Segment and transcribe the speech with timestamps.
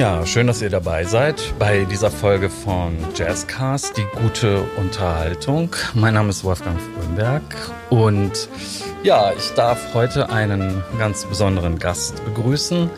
[0.00, 5.76] Ja, schön, dass ihr dabei seid bei dieser Folge von Jazzcast, die gute Unterhaltung.
[5.92, 7.42] Mein Name ist Wolfgang Frömberg
[7.90, 8.48] und
[9.02, 12.88] ja, ich darf heute einen ganz besonderen Gast begrüßen.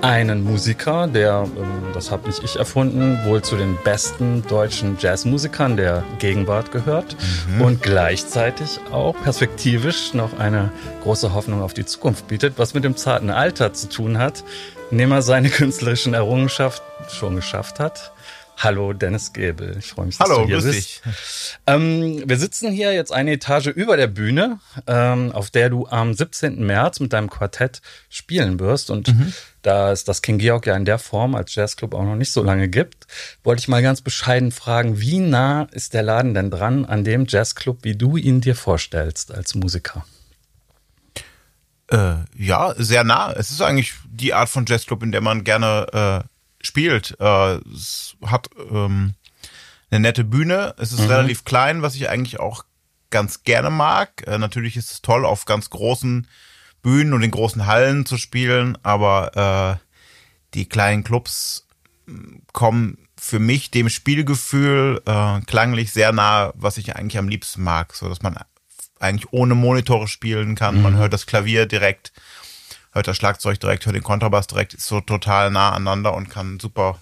[0.00, 5.76] Einen Musiker, der, ähm, das habe nicht ich erfunden, wohl zu den besten deutschen Jazzmusikern
[5.76, 7.16] der Gegenwart gehört
[7.48, 7.62] mhm.
[7.62, 10.70] und gleichzeitig auch perspektivisch noch eine
[11.02, 14.44] große Hoffnung auf die Zukunft bietet, was mit dem zarten Alter zu tun hat,
[14.92, 18.12] indem er seine künstlerischen Errungenschaften schon geschafft hat.
[18.60, 21.02] Hallo Dennis Gebel, ich freue mich, dass Hallo, du hier bist.
[21.68, 26.12] Ähm, wir sitzen hier jetzt eine Etage über der Bühne, ähm, auf der du am
[26.12, 26.66] 17.
[26.66, 28.90] März mit deinem Quartett spielen wirst.
[28.90, 29.32] Und mhm.
[29.68, 32.42] Da es das King Georg ja in der Form als Jazzclub auch noch nicht so
[32.42, 33.06] lange gibt,
[33.44, 37.26] wollte ich mal ganz bescheiden fragen, wie nah ist der Laden denn dran an dem
[37.28, 40.06] Jazzclub, wie du ihn dir vorstellst als Musiker?
[41.90, 43.30] Äh, ja, sehr nah.
[43.32, 47.14] Es ist eigentlich die Art von Jazzclub, in der man gerne äh, spielt.
[47.20, 49.14] Äh, es hat ähm,
[49.90, 50.74] eine nette Bühne.
[50.78, 51.10] Es ist mhm.
[51.10, 52.64] relativ klein, was ich eigentlich auch
[53.10, 54.26] ganz gerne mag.
[54.26, 56.26] Äh, natürlich ist es toll, auf ganz großen
[56.82, 59.88] Bühnen und in großen Hallen zu spielen, aber äh,
[60.54, 61.66] die kleinen Clubs
[62.06, 67.62] hm, kommen für mich dem Spielgefühl äh, klanglich sehr nah, was ich eigentlich am liebsten
[67.62, 68.36] mag, so dass man
[69.00, 70.76] eigentlich ohne Monitore spielen kann.
[70.76, 70.82] Mhm.
[70.82, 72.12] Man hört das Klavier direkt,
[72.92, 76.60] hört das Schlagzeug direkt, hört den Kontrabass direkt, ist so total nah aneinander und kann
[76.60, 77.00] super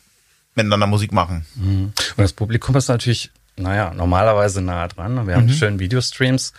[0.54, 1.46] miteinander Musik machen.
[1.54, 1.92] Mhm.
[2.16, 5.26] Und das Publikum ist natürlich, naja, normalerweise nah dran.
[5.26, 5.52] Wir haben mhm.
[5.52, 6.52] schöne Videostreams.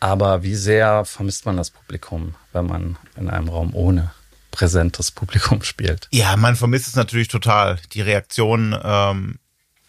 [0.00, 4.12] Aber wie sehr vermisst man das Publikum, wenn man in einem Raum ohne
[4.50, 6.08] präsentes Publikum spielt?
[6.12, 7.78] Ja, man vermisst es natürlich total.
[7.92, 9.38] Die Reaktion ähm,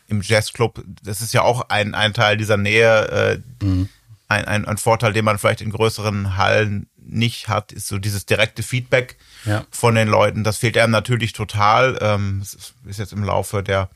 [0.08, 3.42] im Jazzclub, das ist ja auch ein, ein Teil dieser Nähe.
[3.62, 3.89] Äh, mhm
[4.28, 8.25] ein, ein, ein Vorteil, den man vielleicht in größeren Hallen nicht hat, ist so dieses
[8.25, 9.66] direkte Feedback ja.
[9.69, 10.44] von den Leuten.
[10.44, 11.97] Das fehlt einem natürlich total.
[12.01, 13.90] Ähm, ist jetzt im Laufe der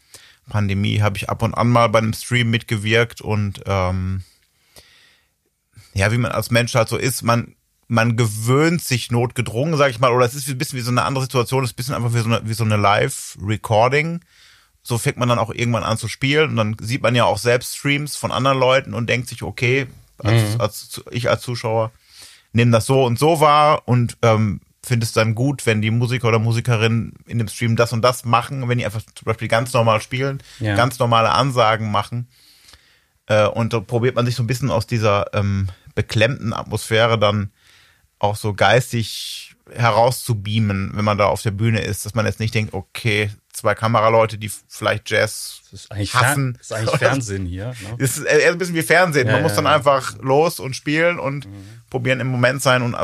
[0.48, 4.24] Pandemie, habe ich ab und an mal bei einem Stream mitgewirkt und ähm,
[5.94, 7.56] ja, wie man als Mensch halt so ist, man
[7.92, 11.04] man gewöhnt sich notgedrungen, sag ich mal, oder es ist ein bisschen wie so eine
[11.04, 14.22] andere Situation, es ist ein bisschen einfach wie so eine, wie so eine Live-Recording.
[14.84, 17.40] So fängt man dann auch irgendwann an zu spielen und dann sieht man ja auch
[17.40, 19.88] selbst Streams von anderen Leuten und denkt sich, okay,
[20.20, 20.62] als, mhm.
[20.62, 21.92] als ich als Zuschauer
[22.54, 26.28] nehme das so und so wahr und ähm, finde es dann gut, wenn die Musiker
[26.28, 29.74] oder Musikerin in dem Stream das und das machen, wenn die einfach zum Beispiel ganz
[29.74, 30.76] normal spielen, ja.
[30.76, 32.28] ganz normale Ansagen machen.
[33.30, 37.52] Äh, und da probiert man sich so ein bisschen aus dieser ähm, beklemmten Atmosphäre dann
[38.18, 42.56] auch so geistig herauszubeamen, wenn man da auf der Bühne ist, dass man jetzt nicht
[42.56, 46.54] denkt, okay, zwei Kameraleute, die vielleicht Jazz das ist eigentlich hassen.
[46.58, 47.68] das ist eigentlich Fernsehen hier.
[47.68, 47.98] Ne?
[48.00, 49.28] Das ist eher ein bisschen wie Fernsehen.
[49.28, 49.76] Ja, Man muss dann ja.
[49.76, 51.79] einfach los und spielen und mhm.
[51.90, 52.96] Probieren im Moment sein und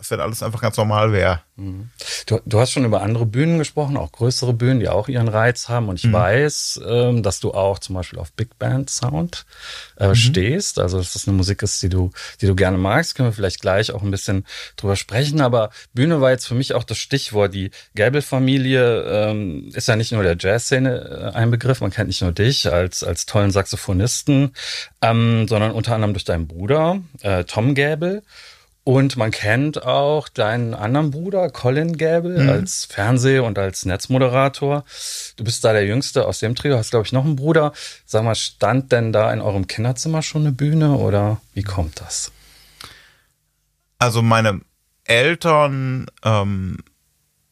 [0.00, 1.40] es wird alles einfach ganz normal wäre.
[1.56, 1.90] Mhm.
[2.26, 5.68] Du, du, hast schon über andere Bühnen gesprochen, auch größere Bühnen, die auch ihren Reiz
[5.68, 5.88] haben.
[5.88, 6.14] Und ich mhm.
[6.14, 9.44] weiß, ähm, dass du auch zum Beispiel auf Big Band Sound
[9.98, 10.14] äh, mhm.
[10.14, 10.78] stehst.
[10.78, 13.14] Also dass das eine Musik ist, die du, die du gerne magst.
[13.14, 14.46] Können wir vielleicht gleich auch ein bisschen
[14.76, 15.42] drüber sprechen.
[15.42, 17.52] Aber Bühne war jetzt für mich auch das Stichwort.
[17.52, 21.82] Die Gäbel-Familie ähm, ist ja nicht nur der Jazzszene äh, ein Begriff.
[21.82, 24.54] Man kennt nicht nur dich als, als tollen Saxophonisten,
[25.02, 28.22] ähm, sondern unter anderem durch deinen Bruder, äh, Tom Gäbel.
[28.82, 32.48] Und man kennt auch deinen anderen Bruder, Colin Gable, mhm.
[32.48, 34.84] als Fernseh- und als Netzmoderator.
[35.36, 37.72] Du bist da der Jüngste aus dem Trio, hast, glaube ich, noch einen Bruder.
[38.06, 42.32] Sag mal, stand denn da in eurem Kinderzimmer schon eine Bühne oder wie kommt das?
[43.98, 44.62] Also meine
[45.04, 46.78] Eltern ähm,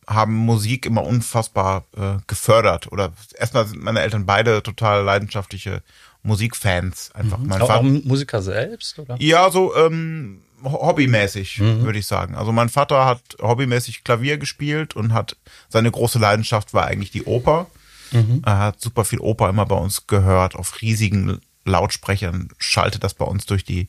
[0.07, 2.91] haben Musik immer unfassbar äh, gefördert.
[2.91, 5.83] Oder erstmal sind meine Eltern beide total leidenschaftliche
[6.23, 7.11] Musikfans.
[7.15, 7.47] Einfach mhm.
[7.49, 9.17] mein auch, Vater, auch Musiker selbst, oder?
[9.19, 11.83] Ja, so ähm, hobbymäßig, mhm.
[11.83, 12.35] würde ich sagen.
[12.35, 15.37] Also mein Vater hat hobbymäßig Klavier gespielt und hat
[15.69, 17.67] seine große Leidenschaft war eigentlich die Oper.
[18.13, 18.43] Mhm.
[18.45, 23.25] Er hat super viel Oper immer bei uns gehört, auf riesigen Lautsprechern, schaltet das bei
[23.25, 23.89] uns durch die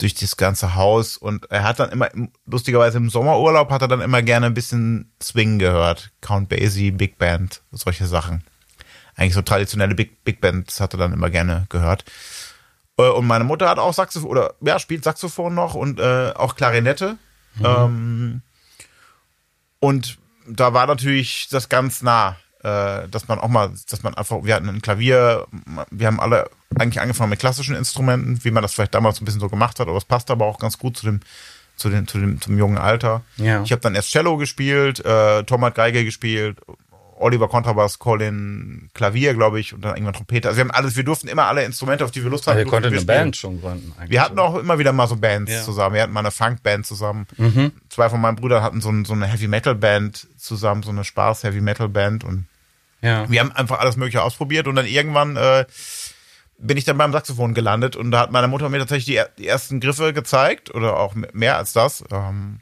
[0.00, 2.08] durch das ganze Haus und er hat dann immer
[2.46, 7.18] lustigerweise im Sommerurlaub hat er dann immer gerne ein bisschen Swing gehört, Count Basie, Big
[7.18, 8.44] Band, solche Sachen.
[9.18, 12.04] Eigentlich so traditionelle Big Big Bands hat er dann immer gerne gehört.
[12.96, 16.54] Äh, und meine Mutter hat auch Saxophon, oder ja, spielt Saxophon noch und äh, auch
[16.54, 17.18] Klarinette.
[17.56, 17.64] Mhm.
[17.64, 18.42] Ähm,
[19.80, 24.44] und da war natürlich das ganz nah, äh, dass man auch mal, dass man einfach,
[24.44, 25.46] wir hatten ein Klavier,
[25.90, 26.48] wir haben alle
[26.78, 29.88] eigentlich angefangen mit klassischen Instrumenten, wie man das vielleicht damals ein bisschen so gemacht hat,
[29.88, 31.20] aber es passt aber auch ganz gut zu dem,
[31.74, 33.22] zu dem, zu dem, zum jungen Alter.
[33.36, 33.62] Ja.
[33.62, 36.60] Ich habe dann erst Cello gespielt, äh, Tom hat Geige gespielt
[37.20, 40.48] Oliver Kontrabass, Colin Klavier, glaube ich, und dann irgendwann Trompete.
[40.48, 42.58] Also wir haben alles, wir durften immer alle Instrumente, auf die wir Lust hatten.
[42.58, 43.18] Aber ihr konntet wir eine spielen.
[43.24, 43.92] Band schon gründen.
[44.06, 45.62] Wir hatten auch immer wieder mal so Bands Ja.
[45.62, 45.94] zusammen.
[45.94, 47.26] Wir hatten mal eine Funkband zusammen.
[47.36, 47.72] Mhm.
[47.88, 51.04] Zwei von meinen Brüdern hatten so, ein, so eine Heavy Metal Band zusammen, so eine
[51.04, 52.46] Spaß Heavy Metal Band und
[53.00, 53.28] Ja.
[53.30, 55.64] wir haben einfach alles Mögliche ausprobiert und dann irgendwann äh,
[56.60, 59.46] bin ich dann beim Saxophon gelandet und da hat meine Mutter mir tatsächlich die, die
[59.46, 62.02] ersten Griffe gezeigt oder auch mehr als das.
[62.10, 62.58] Ähm,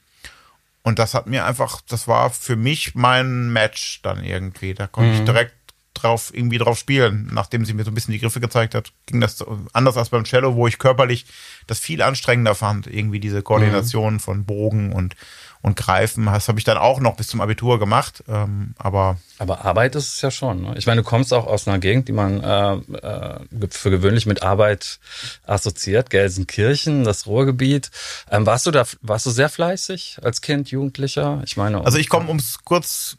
[0.87, 4.73] und das hat mir einfach, das war für mich mein Match dann irgendwie.
[4.73, 5.53] Da konnte ich direkt
[5.95, 7.29] drauf irgendwie drauf spielen.
[7.33, 10.23] Nachdem sie mir so ein bisschen die Griffe gezeigt hat, ging das anders als beim
[10.23, 11.27] Cello, wo ich körperlich
[11.67, 12.87] das viel anstrengender fand.
[12.87, 15.17] Irgendwie diese Koordination von Bogen und
[15.63, 16.27] und Greifen.
[16.27, 18.23] Das habe ich dann auch noch bis zum Abitur gemacht.
[18.29, 20.63] Ähm, aber Aber Arbeit ist es ja schon.
[20.63, 20.75] Ne?
[20.77, 24.43] Ich meine, du kommst auch aus einer Gegend, die man äh, äh, für gewöhnlich mit
[24.43, 24.99] Arbeit
[25.47, 27.91] assoziiert, Gelsenkirchen, das Ruhrgebiet.
[28.31, 31.43] Ähm, warst du da, warst du sehr fleißig als Kind, Jugendlicher?
[31.45, 33.17] Ich meine, Also ich komme ums kurz,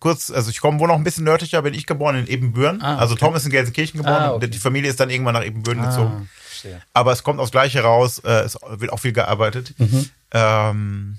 [0.00, 2.80] kurz, also ich komme wohl noch ein bisschen nördlicher, bin ich geboren in Ebenbüren.
[2.82, 3.24] Ah, Also okay.
[3.26, 4.48] Tom ist in Gelsenkirchen geboren, Ah, okay.
[4.48, 6.12] die Familie ist dann irgendwann nach Ebenbüren gezogen.
[6.22, 6.82] ah, verstehe.
[6.92, 9.74] Aber es kommt aufs Gleiche raus, äh, es wird auch viel gearbeitet.
[9.78, 10.10] Mhm.
[10.32, 11.18] Ähm,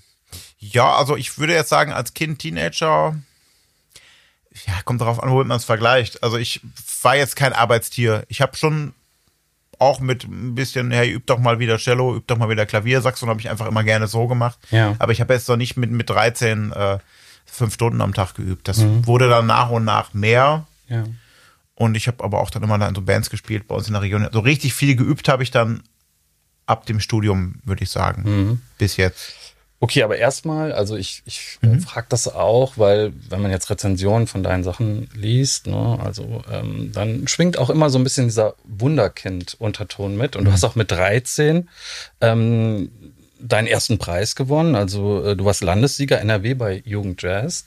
[0.60, 3.16] ja, also ich würde jetzt sagen, als Kind, Teenager,
[4.66, 6.22] ja, kommt darauf an, womit man es vergleicht.
[6.24, 6.62] Also ich
[7.02, 8.26] war jetzt kein Arbeitstier.
[8.28, 8.94] Ich habe schon
[9.78, 13.02] auch mit ein bisschen, hey, üb doch mal wieder Cello, üb doch mal wieder Klavier,
[13.02, 14.60] Saxon habe ich einfach immer gerne so gemacht.
[14.72, 14.96] Ja.
[15.00, 17.00] Aber ich habe jetzt noch nicht mit, mit 13 äh,
[17.46, 18.68] fünf Stunden am Tag geübt.
[18.68, 19.08] Das Mhm.
[19.08, 20.68] wurde dann nach und nach mehr.
[20.90, 21.06] Ja.
[21.76, 23.94] Und ich habe aber auch dann immer da in so Bands gespielt bei uns in
[23.94, 24.28] der Region.
[24.34, 25.82] So richtig viel geübt habe ich dann
[26.66, 28.24] ab dem Studium, würde ich sagen.
[28.26, 28.62] Mhm.
[28.78, 29.34] Bis jetzt.
[29.82, 34.28] Okay, aber erstmal, also ich, ich äh, frage das auch, weil wenn man jetzt Rezensionen
[34.28, 38.56] von deinen Sachen liest, ne, also ähm, dann schwingt auch immer so ein bisschen dieser
[38.66, 40.36] Wunderkind-Unterton mit.
[40.36, 41.70] Und du hast auch mit 13
[42.20, 42.92] ähm,
[43.40, 44.76] deinen ersten Preis gewonnen.
[44.76, 47.66] Also äh, du warst Landessieger NRW bei Jugend Jazz.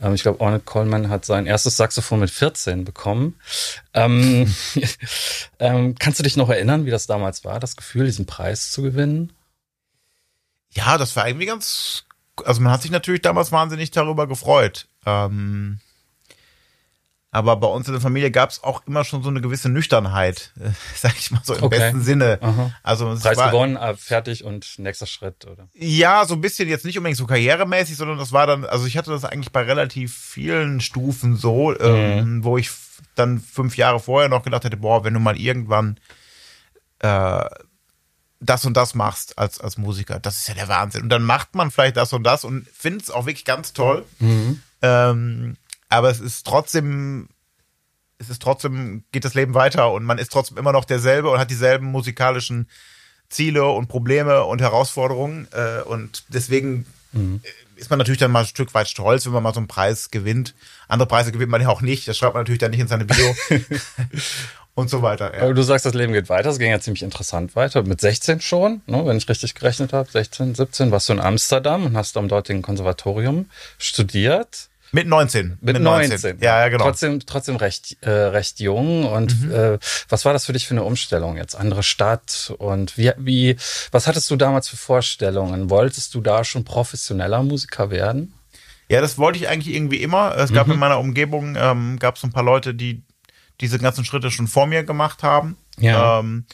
[0.00, 3.34] Ähm, ich glaube, Ornette Coleman hat sein erstes Saxophon mit 14 bekommen.
[3.94, 4.54] Ähm,
[5.58, 8.82] ähm, kannst du dich noch erinnern, wie das damals war, das Gefühl, diesen Preis zu
[8.82, 9.32] gewinnen?
[10.76, 12.04] Ja, das war irgendwie ganz.
[12.44, 14.88] Also man hat sich natürlich damals wahnsinnig darüber gefreut.
[15.06, 15.80] Ähm,
[17.30, 20.52] aber bei uns in der Familie gab es auch immer schon so eine gewisse Nüchternheit,
[20.60, 21.78] äh, sag ich mal so im Okay.
[21.78, 22.38] besten Sinne.
[22.40, 22.72] Aha.
[22.82, 25.68] Also es Preis war, gewonnen, äh, fertig und nächster Schritt, oder?
[25.74, 28.96] Ja, so ein bisschen jetzt nicht unbedingt so karrieremäßig, sondern das war dann, also ich
[28.96, 32.70] hatte das eigentlich bei relativ vielen Stufen so, ähm, wo ich
[33.14, 35.98] dann fünf Jahre vorher noch gedacht hätte, boah, wenn du mal irgendwann
[37.00, 37.44] äh,
[38.46, 41.02] das und das machst als, als Musiker, das ist ja der Wahnsinn.
[41.02, 44.04] Und dann macht man vielleicht das und das und findet es auch wirklich ganz toll.
[44.82, 45.56] Ähm,
[45.88, 47.28] aber es ist trotzdem,
[48.18, 51.38] es ist trotzdem, geht das Leben weiter und man ist trotzdem immer noch derselbe und
[51.38, 52.68] hat dieselben musikalischen
[53.28, 55.48] Ziele und Probleme und Herausforderungen.
[55.52, 56.86] Äh, und deswegen
[57.42, 59.68] äh, ist man natürlich dann mal ein Stück weit stolz, wenn man mal so einen
[59.68, 60.54] Preis gewinnt.
[60.88, 62.08] Andere Preise gewinnt man ja auch nicht.
[62.08, 63.34] Das schreibt man natürlich dann nicht in seine Bio.
[64.76, 65.34] und so weiter.
[65.34, 65.42] Ja.
[65.42, 66.50] Aber du sagst, das Leben geht weiter.
[66.50, 67.82] Es ging ja ziemlich interessant weiter.
[67.82, 70.08] Mit 16 schon, ne, wenn ich richtig gerechnet habe.
[70.08, 73.46] 16, 17 warst du in Amsterdam und hast am dortigen Konservatorium
[73.78, 74.68] studiert.
[74.92, 75.58] Mit 19.
[75.60, 76.38] Mit, 19.
[76.40, 76.84] Ja, ja, genau.
[76.84, 76.88] Mhm.
[76.88, 79.04] Trotzdem, trotzdem recht, äh, recht jung.
[79.04, 79.78] Und äh,
[80.08, 81.54] was war das für dich für eine Umstellung jetzt?
[81.56, 83.56] Andere Stadt und wie, wie,
[83.90, 85.70] was hattest du damals für Vorstellungen?
[85.70, 88.34] Wolltest du da schon professioneller Musiker werden?
[88.88, 90.36] Ja, das wollte ich eigentlich irgendwie immer.
[90.36, 90.54] Es Mhm.
[90.54, 93.02] gab in meiner Umgebung, ähm, gab es ein paar Leute, die
[93.60, 95.56] diese ganzen Schritte schon vor mir gemacht haben.
[95.78, 96.20] Ja.
[96.20, 96.44] Ähm,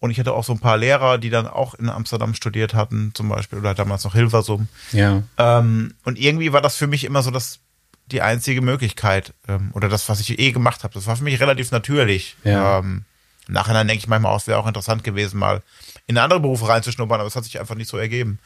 [0.00, 3.10] und ich hatte auch so ein paar Lehrer, die dann auch in Amsterdam studiert hatten,
[3.14, 4.68] zum Beispiel, oder damals noch Hilversum.
[4.92, 5.22] Ja.
[5.36, 7.58] Ähm, und irgendwie war das für mich immer so das,
[8.06, 10.94] die einzige Möglichkeit, ähm, oder das, was ich eh gemacht habe.
[10.94, 12.36] Das war für mich relativ natürlich.
[12.44, 12.78] Ja.
[12.78, 13.04] Ähm,
[13.48, 15.62] Im Nachhinein denke ich manchmal auch, es wäre auch interessant gewesen, mal
[16.06, 18.38] in andere Berufe reinzuschnuppern, aber es hat sich einfach nicht so ergeben.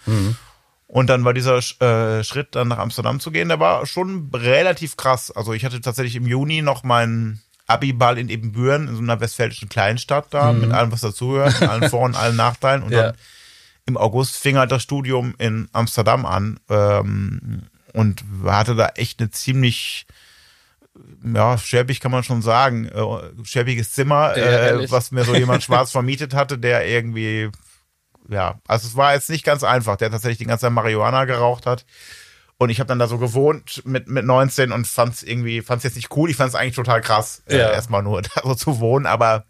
[0.86, 4.96] Und dann war dieser äh, Schritt, dann nach Amsterdam zu gehen, der war schon relativ
[4.96, 5.30] krass.
[5.30, 9.68] Also ich hatte tatsächlich im Juni noch meinen Abiball in Ebenbüren, in so einer westfälischen
[9.68, 12.82] Kleinstadt da, mit allem, was dazugehört, mit allen Vor- und allen Nachteilen.
[12.82, 13.02] Und Ja.
[13.04, 13.16] dann
[13.86, 17.62] im August fing halt das Studium in Amsterdam an ähm,
[17.92, 20.06] und hatte da echt eine ziemlich
[21.24, 25.90] ja, schäbig kann man schon sagen, äh, schäbiges Zimmer, äh, was mir so jemand schwarz
[25.90, 27.50] vermietet hatte, der irgendwie,
[28.28, 31.66] ja, also es war jetzt nicht ganz einfach, der tatsächlich die ganze Zeit Marihuana geraucht
[31.66, 31.86] hat.
[32.58, 35.78] Und ich habe dann da so gewohnt mit, mit 19 und fand es irgendwie, fand
[35.78, 37.70] es jetzt nicht cool, ich fand es eigentlich total krass, äh, Ja.
[37.72, 39.44] erstmal nur da so zu wohnen, aber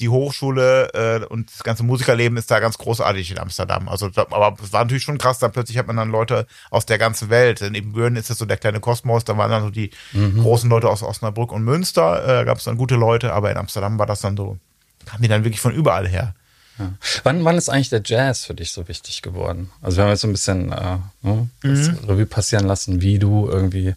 [0.00, 3.88] die Hochschule äh, und das ganze Musikerleben ist da ganz großartig in Amsterdam.
[3.90, 6.96] Also, aber es war natürlich schon krass, da plötzlich hat man dann Leute aus der
[6.96, 7.60] ganzen Welt.
[7.60, 10.88] In Ebenbüren ist das so der kleine Kosmos, da waren dann so die großen Leute
[10.88, 14.22] aus Osnabrück und Münster, äh, gab es dann gute Leute, aber in Amsterdam war das
[14.22, 14.56] dann so,
[15.04, 16.34] kamen die dann wirklich von überall her.
[16.78, 16.92] Ja.
[17.22, 19.70] Wann, wann ist eigentlich der Jazz für dich so wichtig geworden?
[19.82, 21.98] Also wir haben jetzt so ein bisschen äh, ne, mhm.
[22.08, 23.94] Revue passieren lassen, wie du irgendwie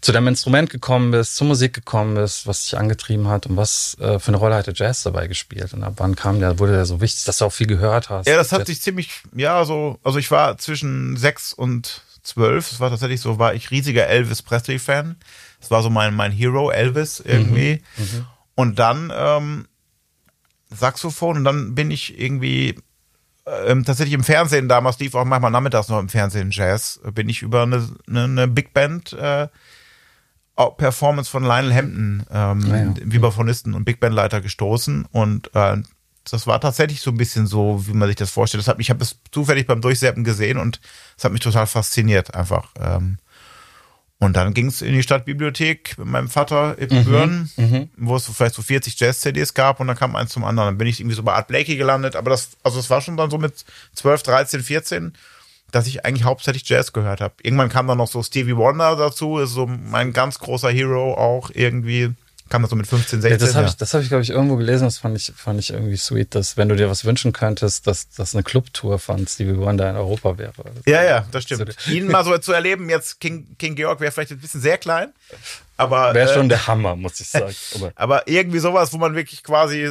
[0.00, 3.96] zu deinem Instrument gekommen bist, zur Musik gekommen bist, was dich angetrieben hat und was
[4.00, 6.72] äh, für eine Rolle hat der Jazz dabei gespielt und ab wann kam der, wurde
[6.72, 8.26] der so wichtig, dass du auch viel gehört hast?
[8.26, 12.80] Ja, das hat sich ziemlich, ja, so, also ich war zwischen sechs und zwölf, es
[12.80, 15.16] war tatsächlich so, war ich riesiger Elvis Presley-Fan.
[15.60, 17.82] Das war so mein, mein Hero, Elvis irgendwie.
[17.96, 18.04] Mhm.
[18.04, 18.26] Mhm.
[18.54, 19.67] Und dann ähm,
[20.70, 22.76] Saxophon und dann bin ich irgendwie
[23.66, 27.42] ähm, tatsächlich im Fernsehen, damals lief auch manchmal nachmittags noch im Fernsehen Jazz, bin ich
[27.42, 29.48] über eine, eine, eine Big Band äh,
[30.76, 32.94] Performance von Lionel Hampton, ähm, ah, ja.
[33.00, 35.76] Vibraphonisten und Big Band Leiter gestoßen und äh,
[36.30, 38.60] das war tatsächlich so ein bisschen so, wie man sich das vorstellt.
[38.60, 40.80] Das hat, ich habe es zufällig beim Durchseppen gesehen und
[41.16, 42.72] es hat mich total fasziniert einfach.
[42.78, 43.18] Ähm,
[44.20, 47.88] und dann ging es in die Stadtbibliothek mit meinem Vater in mhm, Büren, mhm.
[47.96, 50.68] wo es vielleicht so 40 Jazz-CDs gab und dann kam eins zum anderen.
[50.68, 53.16] Dann bin ich irgendwie so bei Art Blakey gelandet, aber das, also es war schon
[53.16, 55.12] dann so mit 12, 13, 14,
[55.70, 57.34] dass ich eigentlich hauptsächlich Jazz gehört habe.
[57.42, 61.50] Irgendwann kam dann noch so Stevie Wonder dazu, ist so mein ganz großer Hero auch
[61.54, 62.14] irgendwie
[62.48, 63.30] kam das so mit 15, 16.
[63.30, 63.70] Ja, das habe ja.
[63.70, 64.84] ich, das hab ich glaube ich, irgendwo gelesen.
[64.84, 68.08] Das fand ich, fand ich irgendwie sweet, dass wenn du dir was wünschen könntest, dass
[68.10, 70.52] das eine Clubtour von Stevie Wonder in Europa wäre.
[70.86, 71.76] ja, ja, das stimmt.
[71.88, 75.12] Ihn mal so zu erleben, jetzt King, King Georg wäre vielleicht ein bisschen sehr klein.
[75.78, 77.54] Aber wäre schon äh, der Hammer, muss ich sagen.
[77.74, 79.88] Aber, aber, irgendwie sowas, wo man wirklich quasi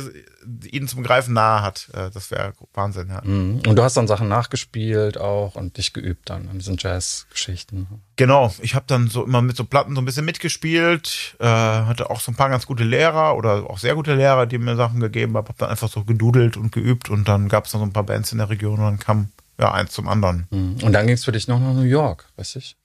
[0.70, 3.08] ihn zum Greifen nahe hat, äh, das wäre Wahnsinn.
[3.10, 3.22] Ja.
[3.24, 3.62] Mhm.
[3.66, 7.88] Und du hast dann Sachen nachgespielt auch und dich geübt dann an diesen Jazz-Geschichten.
[8.18, 12.10] Genau, ich habe dann so immer mit so Platten so ein bisschen mitgespielt, äh, hatte
[12.10, 15.00] auch so ein paar ganz gute Lehrer oder auch sehr gute Lehrer, die mir Sachen
[15.00, 17.86] gegeben haben, habe dann einfach so gedudelt und geübt und dann gab es noch so
[17.86, 20.48] ein paar Bands in der Region und dann kam ja eins zum anderen.
[20.50, 20.78] Mhm.
[20.84, 22.76] Und dann ging es für dich noch nach New York, weiß ich?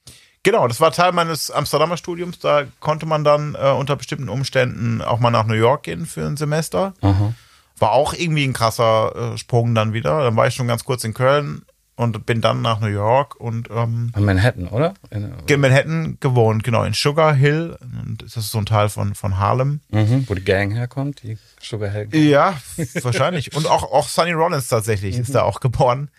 [0.45, 2.39] Genau, das war Teil meines Amsterdamer Studiums.
[2.41, 6.27] Da konnte man dann äh, unter bestimmten Umständen auch mal nach New York gehen für
[6.27, 6.95] ein Semester.
[7.01, 7.35] Aha.
[7.79, 10.23] War auch irgendwie ein krasser äh, Sprung dann wieder.
[10.23, 11.63] Dann war ich schon ganz kurz in Köln
[11.95, 14.95] und bin dann nach New York und ähm, in Manhattan, oder?
[15.11, 17.79] In, in Manhattan gewohnt, genau, in Sugar Hill.
[17.81, 19.81] Und das ist so ein Teil von, von Harlem.
[19.91, 22.07] Mhm, wo die Gang herkommt, die Sugar Hill.
[22.07, 22.23] Gang.
[22.23, 22.55] Ja,
[23.03, 23.55] wahrscheinlich.
[23.55, 25.23] Und auch, auch Sonny Rollins tatsächlich mhm.
[25.23, 26.11] ist da auch geboren.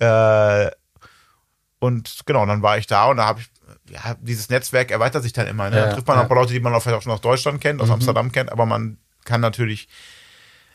[0.00, 0.70] Äh,
[1.78, 3.46] und genau, dann war ich da und da habe ich
[3.90, 5.70] ja, dieses Netzwerk erweitert sich dann immer.
[5.70, 5.76] Ne?
[5.76, 6.20] Ja, da trifft man ja.
[6.20, 7.94] auch ein paar Leute, die man auch vielleicht auch schon aus Deutschland kennt, aus mhm.
[7.94, 9.88] Amsterdam kennt, aber man kann natürlich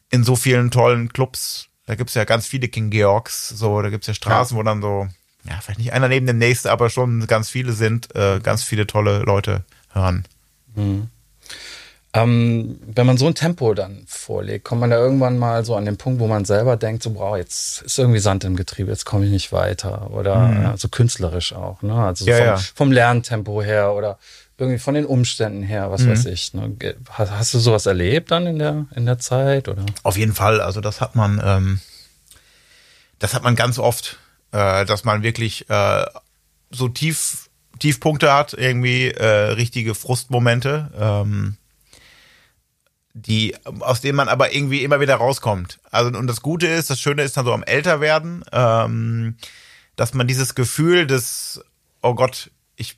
[0.09, 4.07] in so vielen tollen Clubs, da gibt's ja ganz viele King Georgs, so, da gibt's
[4.07, 4.59] ja Straßen, ja.
[4.59, 5.07] wo dann so,
[5.43, 8.87] ja, vielleicht nicht einer neben dem nächsten, aber schon ganz viele sind, äh, ganz viele
[8.87, 10.25] tolle Leute hören.
[10.75, 11.09] Mhm.
[12.15, 15.85] Ähm, wenn man so ein Tempo dann vorlegt, kommt man da irgendwann mal so an
[15.85, 19.05] den Punkt, wo man selber denkt, so, wow, jetzt ist irgendwie Sand im Getriebe, jetzt
[19.05, 20.11] komme ich nicht weiter.
[20.11, 20.61] Oder mhm.
[20.61, 21.95] ja, so künstlerisch auch, ne?
[21.95, 22.57] Also ja, vom, ja.
[22.57, 24.19] vom, Lerntempo her oder
[24.59, 26.11] irgendwie von den Umständen her, was mhm.
[26.11, 26.53] weiß ich.
[26.53, 26.75] Ne?
[27.09, 29.67] Hast, hast, du sowas erlebt dann in der, in der Zeit?
[29.67, 29.83] Oder?
[30.03, 30.61] Auf jeden Fall.
[30.61, 31.79] Also das hat man, ähm,
[33.17, 34.19] das hat man ganz oft,
[34.51, 36.05] äh, dass man wirklich äh,
[36.69, 40.91] so tief, Tiefpunkte hat, irgendwie äh, richtige Frustmomente.
[40.95, 41.57] Ähm,
[43.13, 45.79] die, aus denen man aber irgendwie immer wieder rauskommt.
[45.91, 49.37] Also, und das Gute ist, das Schöne ist dann so am Älterwerden, ähm,
[49.95, 51.63] dass man dieses Gefühl des,
[52.01, 52.97] oh Gott, ich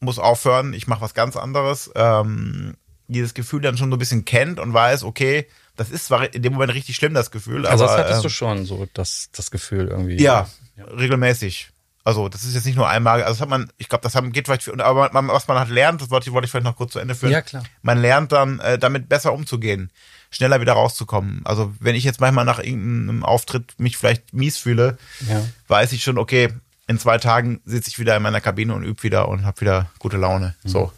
[0.00, 2.74] muss aufhören, ich mache was ganz anderes, ähm,
[3.06, 6.42] dieses Gefühl dann schon so ein bisschen kennt und weiß, okay, das ist zwar in
[6.42, 7.66] dem Moment richtig schlimm, das Gefühl.
[7.66, 10.20] Also aber, das hattest ähm, du schon, so das, das Gefühl irgendwie.
[10.20, 11.70] Ja, ja, regelmäßig.
[12.06, 14.30] Also das ist jetzt nicht nur einmal, also das hat man, ich glaube, das haben,
[14.30, 16.92] geht vielleicht, aber man, was man hat lernt, das wollte, wollte ich vielleicht noch kurz
[16.92, 17.32] zu Ende führen.
[17.32, 17.64] Ja, klar.
[17.82, 19.90] Man lernt dann, äh, damit besser umzugehen,
[20.30, 21.40] schneller wieder rauszukommen.
[21.44, 24.98] Also wenn ich jetzt manchmal nach irgendeinem Auftritt mich vielleicht mies fühle,
[25.28, 25.44] ja.
[25.66, 26.50] weiß ich schon, okay,
[26.86, 29.90] in zwei Tagen sitze ich wieder in meiner Kabine und übe wieder und habe wieder
[29.98, 30.54] gute Laune.
[30.62, 30.68] Mhm.
[30.68, 30.92] So.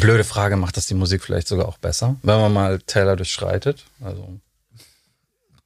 [0.00, 3.84] Blöde Frage, macht das die Musik vielleicht sogar auch besser, wenn man mal Taylor durchschreitet?
[4.00, 4.40] Also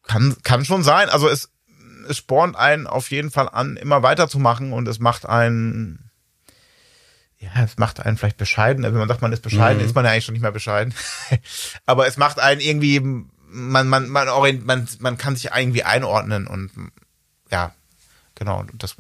[0.02, 1.08] kann, kann schon sein.
[1.08, 1.48] Also es,
[2.08, 6.10] es spornt einen auf jeden Fall an, immer weiterzumachen und es macht einen,
[7.38, 8.84] ja, es macht einen vielleicht bescheiden.
[8.84, 9.88] Also wenn man sagt, man ist bescheiden, mhm.
[9.88, 10.94] ist man ja eigentlich schon nicht mehr bescheiden.
[11.86, 14.28] Aber es macht einen irgendwie, man, man, man,
[14.64, 16.70] man, man kann sich irgendwie einordnen und
[17.50, 17.72] ja,
[18.34, 18.96] genau, das,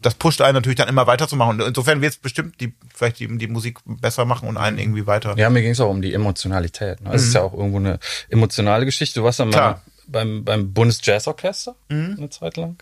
[0.00, 1.60] das pusht einen natürlich dann immer weiterzumachen.
[1.60, 5.34] Insofern wird es bestimmt die, vielleicht die, die Musik besser machen und einen irgendwie weiter.
[5.36, 7.00] Ja, mir ging es auch um die Emotionalität.
[7.00, 7.10] Ne?
[7.12, 7.28] Es mhm.
[7.28, 7.98] ist ja auch irgendwo eine
[8.28, 9.20] emotionale Geschichte.
[9.20, 12.16] Du warst ja mal beim, beim Bundesjazzorchester mhm.
[12.18, 12.76] eine Zeit lang,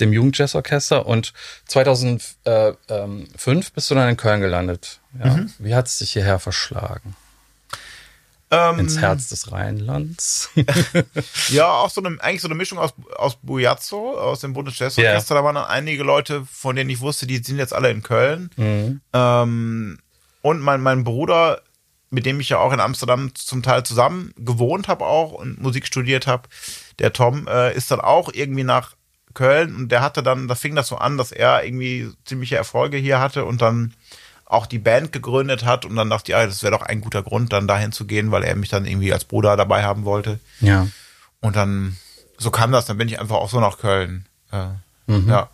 [0.00, 1.06] dem Jugendjazzorchester.
[1.06, 1.32] Und
[1.66, 5.00] 2005 bist du dann in Köln gelandet.
[5.18, 5.36] Ja.
[5.36, 5.52] Mhm.
[5.58, 7.16] Wie hat es dich hierher verschlagen?
[8.50, 10.50] Ähm, Ins Herz des Rheinlands.
[11.48, 15.34] ja, auch so eine, eigentlich so eine Mischung aus, aus Bujazzo, aus dem Bundesjazzorchester.
[15.34, 15.40] Yeah.
[15.40, 18.50] Da waren dann einige Leute, von denen ich wusste, die sind jetzt alle in Köln.
[18.56, 19.00] Mhm.
[19.14, 19.98] Ähm,
[20.42, 21.62] und mein, mein Bruder
[22.12, 25.86] mit dem ich ja auch in Amsterdam zum Teil zusammen gewohnt habe auch und Musik
[25.86, 26.48] studiert habe,
[26.98, 28.94] der Tom, äh, ist dann auch irgendwie nach
[29.32, 32.98] Köln und der hatte dann, da fing das so an, dass er irgendwie ziemliche Erfolge
[32.98, 33.94] hier hatte und dann
[34.44, 37.22] auch die Band gegründet hat und dann dachte ich, ja, das wäre doch ein guter
[37.22, 40.38] Grund, dann dahin zu gehen, weil er mich dann irgendwie als Bruder dabei haben wollte.
[40.60, 40.88] Ja.
[41.40, 41.96] Und dann,
[42.36, 44.26] so kam das, dann bin ich einfach auch so nach Köln.
[44.52, 44.66] Äh,
[45.06, 45.30] mhm.
[45.30, 45.48] Ja.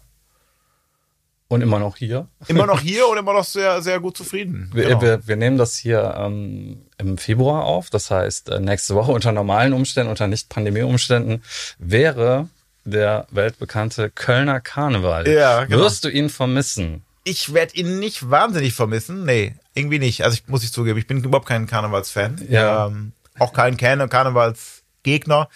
[1.50, 2.28] Und immer noch hier.
[2.46, 4.70] Immer noch hier und immer noch sehr, sehr gut zufrieden.
[4.74, 5.02] Wir, genau.
[5.02, 7.88] wir, wir nehmen das hier ähm, im Februar auf.
[7.88, 11.42] Das heißt, äh, nächste Woche unter normalen Umständen, unter Nicht-Pandemie-Umständen
[11.78, 12.48] wäre
[12.84, 15.26] der weltbekannte Kölner Karneval.
[15.26, 15.78] Ja, genau.
[15.78, 17.02] Wirst du ihn vermissen?
[17.24, 19.24] Ich werde ihn nicht wahnsinnig vermissen.
[19.24, 20.24] Nee, irgendwie nicht.
[20.24, 22.46] Also ich muss ich zugeben, ich bin überhaupt kein Karnevalsfan.
[22.48, 22.86] Ja.
[22.86, 25.48] Ähm, auch kein Karnevalsgegner.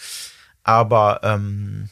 [0.64, 1.88] Aber ähm,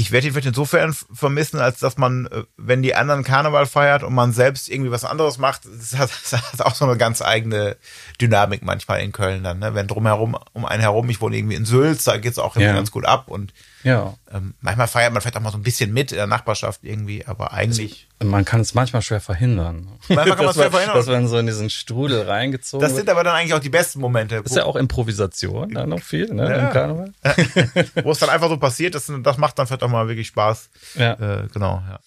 [0.00, 4.02] ich werde ihn vielleicht insofern vermissen, als dass man, äh, wenn die anderen Karneval feiert
[4.02, 7.20] und man selbst irgendwie was anderes macht, das hat, das hat auch so eine ganz
[7.20, 7.76] eigene
[8.18, 9.74] Dynamik manchmal in Köln dann, ne?
[9.74, 12.72] Wenn drumherum, um einen herum, ich wohne irgendwie in Sülz, da geht's auch immer ja.
[12.72, 13.52] ganz gut ab und
[13.82, 14.14] ja.
[14.32, 17.26] Ähm, manchmal feiert man vielleicht auch mal so ein bisschen mit in der Nachbarschaft irgendwie,
[17.26, 18.08] aber eigentlich.
[18.22, 19.88] Man kann es manchmal schwer verhindern.
[20.08, 20.96] Manchmal kann man es schwer verhindern.
[20.96, 24.00] Dass man so in diesen Strudel reingezogen Das sind aber dann eigentlich auch die besten
[24.00, 24.42] Momente.
[24.42, 26.66] Das ist ja auch Improvisation, da noch viel, ne, ja.
[26.66, 27.12] im Karneval.
[28.04, 30.68] Wo es dann einfach so passiert, das, das macht dann vielleicht auch mal wirklich Spaß.
[30.96, 31.12] Ja.
[31.12, 32.00] Äh, genau, ja.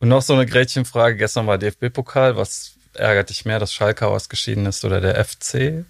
[0.00, 1.16] Und noch so eine Gretchenfrage.
[1.16, 2.36] Gestern war DFB-Pokal.
[2.36, 5.84] Was ärgert dich mehr, dass Schalke ausgeschieden ist oder der FC?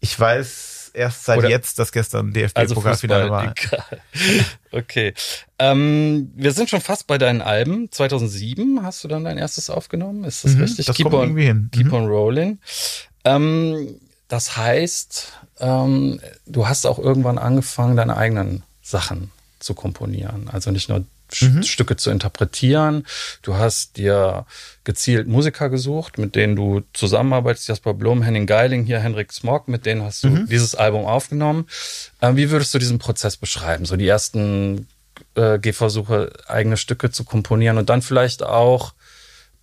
[0.00, 3.54] Ich weiß erst seit Oder jetzt, dass gestern DFB-Pokalfinale also war.
[3.56, 4.00] Egal.
[4.72, 5.14] Okay.
[5.58, 7.90] Ähm, wir sind schon fast bei deinen Alben.
[7.90, 10.24] 2007 hast du dann dein erstes aufgenommen.
[10.24, 10.84] Ist das mhm, richtig?
[10.84, 11.70] Das Keep, on, irgendwie hin.
[11.72, 11.94] Keep mhm.
[11.94, 12.58] on Rolling.
[13.24, 13.98] Ähm,
[14.28, 20.50] das heißt, ähm, du hast auch irgendwann angefangen, deine eigenen Sachen zu komponieren.
[20.52, 21.06] Also nicht nur
[21.40, 21.62] mhm.
[21.62, 23.06] Stücke zu interpretieren.
[23.42, 24.46] Du hast dir
[24.84, 27.68] gezielt Musiker gesucht, mit denen du zusammenarbeitest.
[27.68, 30.46] Jasper Blum, Henning Geiling, hier Henrik Smog, mit denen hast du mhm.
[30.48, 31.66] dieses Album aufgenommen.
[32.22, 33.84] Ähm, wie würdest du diesen Prozess beschreiben?
[33.84, 34.86] So die ersten
[35.34, 38.94] äh, Gehversuche, eigene Stücke zu komponieren und dann vielleicht auch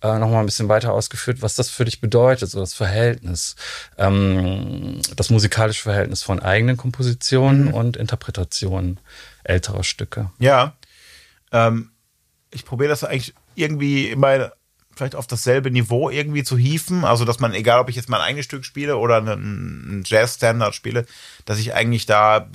[0.04, 3.56] äh, nochmal ein bisschen weiter ausgeführt, was das für dich bedeutet, so das Verhältnis,
[3.96, 7.74] ähm, das musikalische Verhältnis von eigenen Kompositionen mhm.
[7.74, 9.00] und Interpretationen
[9.44, 10.30] älterer Stücke.
[10.38, 10.74] Ja,
[11.54, 11.90] ähm,
[12.50, 14.52] ich probiere das eigentlich irgendwie immer
[14.94, 17.04] vielleicht auf dasselbe Niveau irgendwie zu hieven.
[17.04, 21.06] Also, dass man, egal ob ich jetzt mein eigenes Stück spiele oder einen Jazz-Standard spiele,
[21.46, 22.48] dass ich eigentlich da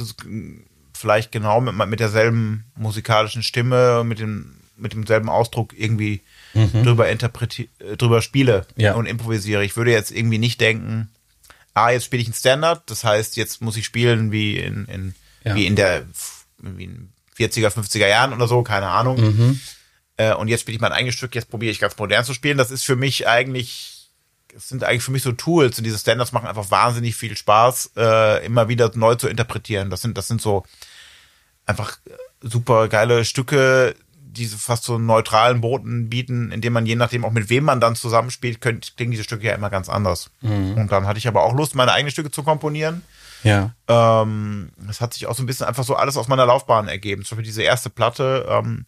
[0.94, 6.22] vielleicht genau mit, mit derselben musikalischen Stimme, mit dem, mit demselben Ausdruck irgendwie
[6.54, 6.84] mhm.
[6.84, 8.94] drüber interpretiere, drüber spiele ja.
[8.94, 9.64] und improvisiere.
[9.64, 11.10] Ich würde jetzt irgendwie nicht denken,
[11.74, 15.16] ah, jetzt spiele ich einen Standard, das heißt, jetzt muss ich spielen wie in, in
[15.44, 15.56] ja.
[15.56, 16.06] wie in der,
[16.58, 17.10] wie in
[17.40, 19.20] 40er, 50er Jahren oder so, keine Ahnung.
[19.20, 19.60] Mhm.
[20.18, 22.58] Äh, und jetzt spiele ich mein eigenes Stück, jetzt probiere ich ganz modern zu spielen.
[22.58, 24.10] Das ist für mich eigentlich,
[24.56, 27.92] es sind eigentlich für mich so Tools und diese Standards machen einfach wahnsinnig viel Spaß,
[27.98, 29.90] äh, immer wieder neu zu interpretieren.
[29.90, 30.66] Das sind, das sind so
[31.66, 31.98] einfach
[32.42, 33.96] super geile Stücke,
[34.32, 37.82] die fast so einen neutralen Boden bieten, indem man je nachdem auch mit wem man
[37.82, 40.30] dann zusammenspielt, könnt, klingen diese Stücke ja immer ganz anders.
[40.42, 40.76] Mhm.
[40.76, 43.04] Und dann hatte ich aber auch Lust, meine eigenen Stücke zu komponieren.
[43.44, 43.74] Ja.
[43.88, 47.24] Ähm, das hat sich auch so ein bisschen einfach so alles aus meiner Laufbahn ergeben.
[47.24, 48.86] Zum Beispiel diese erste Platte, ähm,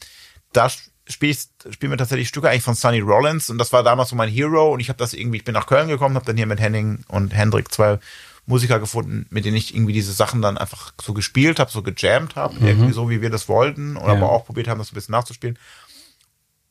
[0.53, 0.69] da
[1.07, 4.15] spiele ich spielen wir tatsächlich Stücke eigentlich von Sonny Rollins und das war damals so
[4.15, 6.45] mein Hero und ich habe das irgendwie, ich bin nach Köln gekommen, habe dann hier
[6.45, 7.99] mit Henning und Hendrik zwei
[8.45, 12.35] Musiker gefunden, mit denen ich irgendwie diese Sachen dann einfach so gespielt habe, so gejammt
[12.35, 12.67] habe, mhm.
[12.67, 14.13] irgendwie so, wie wir das wollten und ja.
[14.13, 15.57] aber auch probiert haben, das ein bisschen nachzuspielen.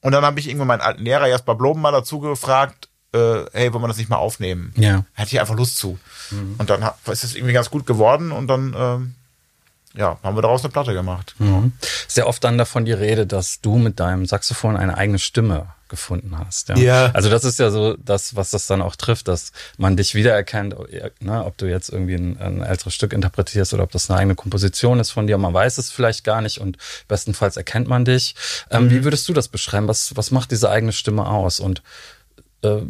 [0.03, 3.73] Und dann habe ich irgendwann meinen alten Lehrer Jasper Bloben mal dazu gefragt, äh, hey,
[3.73, 4.73] wollen wir das nicht mal aufnehmen?
[4.77, 5.05] Ja.
[5.14, 5.99] Hatte ich einfach Lust zu.
[6.31, 6.55] Mhm.
[6.59, 9.14] Und dann hat, ist es irgendwie ganz gut geworden und dann ähm,
[9.94, 11.35] ja, haben wir daraus eine Platte gemacht.
[11.38, 11.73] Mhm.
[12.07, 16.38] Sehr oft dann davon die Rede, dass du mit deinem Saxophon eine eigene Stimme gefunden
[16.38, 16.68] hast.
[16.68, 16.77] Ja.
[16.77, 17.11] ja.
[17.11, 20.77] Also das ist ja so das, was das dann auch trifft, dass man dich wiedererkennt,
[21.20, 24.37] ne, ob du jetzt irgendwie ein, ein älteres Stück interpretierst oder ob das eine eigene
[24.37, 25.37] Komposition ist von dir.
[25.37, 28.37] Man weiß es vielleicht gar nicht und bestenfalls erkennt man dich.
[28.70, 28.90] Ähm, mhm.
[28.90, 29.88] Wie würdest du das beschreiben?
[29.88, 31.59] Was, was macht diese eigene Stimme aus?
[31.59, 31.83] Und
[32.62, 32.83] äh,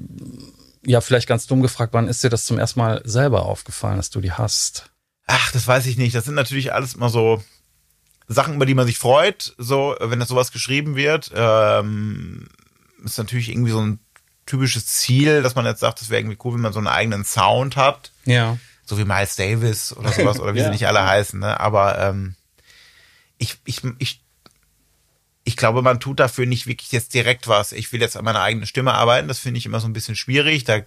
[0.84, 4.10] ja, vielleicht ganz dumm gefragt, wann ist dir das zum ersten Mal selber aufgefallen, dass
[4.10, 4.90] du die hast?
[5.26, 6.14] Ach, das weiß ich nicht.
[6.14, 7.42] Das sind natürlich alles immer so
[8.26, 9.54] Sachen, über die man sich freut.
[9.58, 12.48] So, wenn das sowas geschrieben wird, ähm,
[13.04, 14.00] ist natürlich irgendwie so ein
[14.46, 17.24] typisches Ziel, dass man jetzt sagt, es wäre irgendwie cool, wenn man so einen eigenen
[17.24, 18.12] Sound hat.
[18.24, 18.58] Ja.
[18.84, 20.64] So wie Miles Davis oder sowas, oder wie ja.
[20.64, 21.60] sie nicht alle heißen, ne?
[21.60, 22.34] Aber ähm,
[23.38, 24.22] ich, ich, ich,
[25.44, 27.72] ich glaube, man tut dafür nicht wirklich jetzt direkt was.
[27.72, 30.16] Ich will jetzt an meiner eigenen Stimme arbeiten, das finde ich immer so ein bisschen
[30.16, 30.64] schwierig.
[30.64, 30.80] Da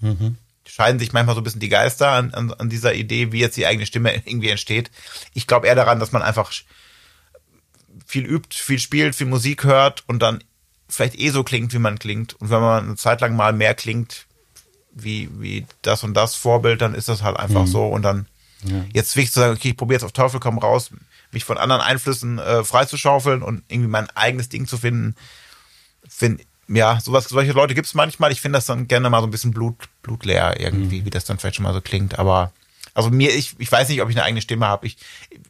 [0.00, 0.36] mhm
[0.68, 3.56] scheiden sich manchmal so ein bisschen die Geister an, an, an dieser Idee, wie jetzt
[3.56, 4.90] die eigene Stimme irgendwie entsteht.
[5.32, 6.52] Ich glaube eher daran, dass man einfach
[8.06, 10.42] viel übt, viel spielt, viel Musik hört und dann
[10.88, 12.34] vielleicht eh so klingt, wie man klingt.
[12.34, 14.26] Und wenn man eine Zeit lang mal mehr klingt,
[14.92, 17.70] wie, wie das und das Vorbild, dann ist das halt einfach mhm.
[17.70, 17.86] so.
[17.86, 18.26] Und dann
[18.64, 18.84] ja.
[18.92, 20.90] jetzt wichtig zu sagen, okay, ich probiere jetzt auf Teufel komm raus,
[21.32, 25.14] mich von anderen Einflüssen äh, freizuschaufeln und irgendwie mein eigenes Ding zu finden.
[26.08, 28.32] Find, ja, sowas, solche Leute gibt es manchmal.
[28.32, 31.04] Ich finde das dann gerne mal so ein bisschen blut, blutleer irgendwie, mhm.
[31.04, 32.18] wie das dann vielleicht schon mal so klingt.
[32.18, 32.52] Aber
[32.94, 34.86] also mir, ich, ich weiß nicht, ob ich eine eigene Stimme habe.
[34.86, 34.96] Ich,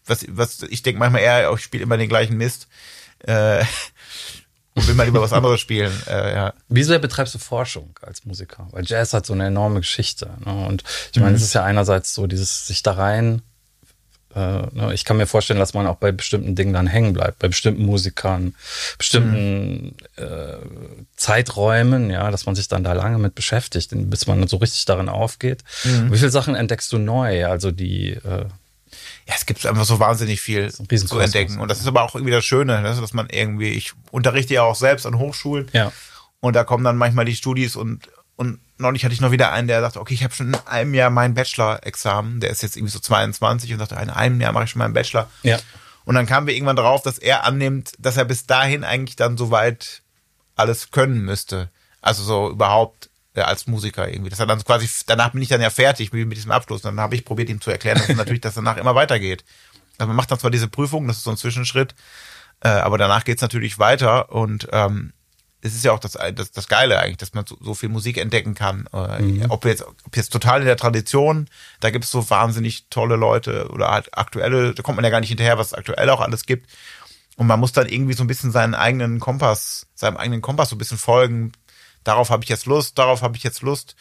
[0.05, 2.69] was, was, ich denke manchmal eher, ich spiele immer den gleichen Mist.
[3.21, 3.65] Äh,
[4.75, 5.93] und will mal lieber was anderes spielen.
[6.07, 6.55] Äh, ja.
[6.69, 8.69] Wie sehr betreibst du Forschung als Musiker?
[8.73, 10.37] Weil Jazz hat so eine enorme Geschichte.
[10.45, 10.67] Ne?
[10.67, 11.37] Und ich meine, mhm.
[11.37, 13.41] es ist ja einerseits so dieses sich da rein
[14.37, 17.39] äh, ne, ich kann mir vorstellen, dass man auch bei bestimmten Dingen dann hängen bleibt,
[17.39, 18.55] bei bestimmten Musikern,
[18.99, 20.23] bestimmten mhm.
[20.23, 20.59] äh,
[21.17, 25.09] Zeiträumen, ja, dass man sich dann da lange mit beschäftigt, bis man so richtig darin
[25.09, 25.65] aufgeht.
[25.85, 26.13] Mhm.
[26.13, 27.47] Wie viele Sachen entdeckst du neu?
[27.47, 28.45] Also die äh,
[29.27, 31.59] ja, es gibt einfach so wahnsinnig viel zu entdecken.
[31.59, 34.63] Und das ist aber auch irgendwie das Schöne, ne, dass man irgendwie, ich unterrichte ja
[34.63, 35.69] auch selbst an Hochschulen.
[35.73, 35.93] Ja.
[36.41, 39.69] Und da kommen dann manchmal die Studis und, und neulich hatte ich noch wieder einen,
[39.69, 42.93] der sagte, okay, ich habe schon in einem Jahr mein Bachelor-Examen, der ist jetzt irgendwie
[42.93, 45.31] so 22 und sagte, in einem Jahr mache ich schon meinen Bachelor.
[45.43, 45.59] Ja.
[46.05, 49.37] Und dann kamen wir irgendwann drauf, dass er annimmt, dass er bis dahin eigentlich dann
[49.37, 50.03] soweit
[50.55, 51.71] alles können müsste.
[52.01, 54.31] Also so überhaupt äh, als Musiker irgendwie.
[54.31, 56.85] Das hat dann quasi, danach bin ich dann ja fertig mit, mit diesem Abschluss.
[56.85, 59.45] Und dann habe ich probiert, ihm zu erklären, dass natürlich das danach immer weitergeht.
[59.99, 61.95] Also man macht dann zwar diese Prüfung, das ist so ein Zwischenschritt,
[62.61, 65.13] äh, aber danach geht's natürlich weiter und ähm,
[65.63, 68.19] es ist ja auch das, das, das Geile eigentlich, dass man so, so viel Musik
[68.19, 68.89] entdecken kann.
[68.93, 69.47] Äh, mhm.
[69.49, 71.49] Ob, jetzt, ob jetzt total in der Tradition,
[71.81, 75.21] da gibt es so wahnsinnig tolle Leute oder halt aktuelle, da kommt man ja gar
[75.21, 76.69] nicht hinterher, was es aktuell auch alles gibt.
[77.37, 80.77] Und man muss dann irgendwie so ein bisschen seinen eigenen Kompass, seinem eigenen Kompass so
[80.77, 81.53] ein bisschen folgen.
[82.05, 83.97] Darauf habe ich jetzt Lust, darauf habe ich jetzt Lust.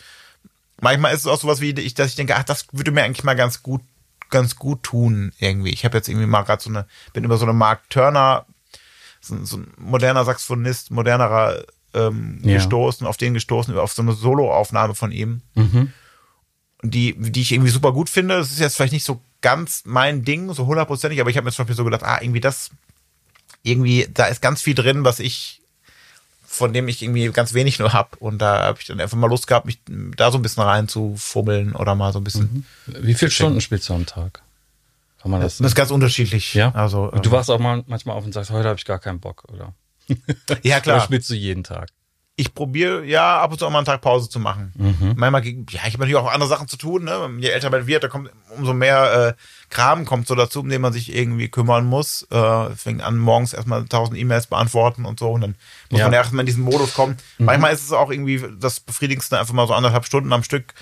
[0.80, 3.24] Manchmal ist es auch sowas wie, ich, dass ich denke, ach, das würde mir eigentlich
[3.24, 3.82] mal ganz gut,
[4.30, 5.72] ganz gut tun irgendwie.
[5.72, 8.46] Ich habe jetzt irgendwie mal gerade so eine, bin über so eine Mark Turner
[9.26, 12.56] so, so ein moderner Saxophonist, modernerer ähm, ja.
[12.56, 15.42] gestoßen, auf den gestoßen, auf so eine Soloaufnahme von ihm.
[15.56, 15.92] Mhm.
[16.84, 18.38] Die, die ich irgendwie super gut finde.
[18.38, 21.52] Das ist jetzt vielleicht nicht so ganz mein Ding, so hundertprozentig, aber ich habe mir
[21.52, 22.70] zum Beispiel so gedacht, ah, irgendwie das,
[23.64, 25.62] irgendwie, da ist ganz viel drin, was ich,
[26.46, 28.18] von dem ich irgendwie ganz wenig nur hab.
[28.18, 31.74] Und da habe ich dann einfach mal Lust gehabt, mich da so ein bisschen reinzufummeln
[31.76, 32.66] oder mal so ein bisschen.
[32.86, 33.06] Mhm.
[33.06, 34.42] Wie viele Stunden spielst du am Tag?
[35.26, 35.58] Kann man das?
[35.58, 36.54] Das ist ganz unterschiedlich.
[36.54, 36.72] Ja.
[36.76, 39.20] Also, du ähm, wachst auch mal, manchmal auf und sagst, heute habe ich gar keinen
[39.20, 39.74] Bock, oder?
[40.62, 40.98] ja, klar.
[40.98, 41.90] Oder spielst du jeden Tag?
[42.36, 44.72] Ich probiere ja ab und zu auch mal einen Tag Pause zu machen.
[44.76, 45.16] Mhm.
[45.18, 47.06] Manchmal, ja, ich habe natürlich auch andere Sachen zu tun.
[47.06, 47.28] Ne?
[47.40, 50.82] Je älter man wird, da kommt umso mehr äh, Kram kommt so dazu, um den
[50.82, 52.28] man sich irgendwie kümmern muss.
[52.30, 55.32] Äh, fängt an, morgens erstmal tausend E-Mails beantworten und so.
[55.32, 55.56] Und dann
[55.90, 56.06] muss ja.
[56.06, 57.18] man erstmal in diesen Modus kommen.
[57.40, 57.46] Mhm.
[57.46, 60.76] Manchmal ist es auch irgendwie das Befriedigendste, einfach mal so anderthalb Stunden am Stück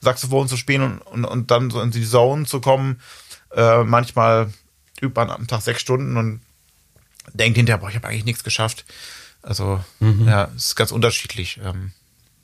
[0.00, 3.00] Saxophon zu spielen und, und, und dann so in die Zone zu kommen
[3.54, 4.52] äh, manchmal
[5.00, 6.40] übt man am Tag sechs Stunden und
[7.32, 8.84] denkt hinterher, boah, ich habe eigentlich nichts geschafft.
[9.42, 10.26] Also, mhm.
[10.28, 11.60] ja, es ist ganz unterschiedlich.
[11.64, 11.92] Ähm,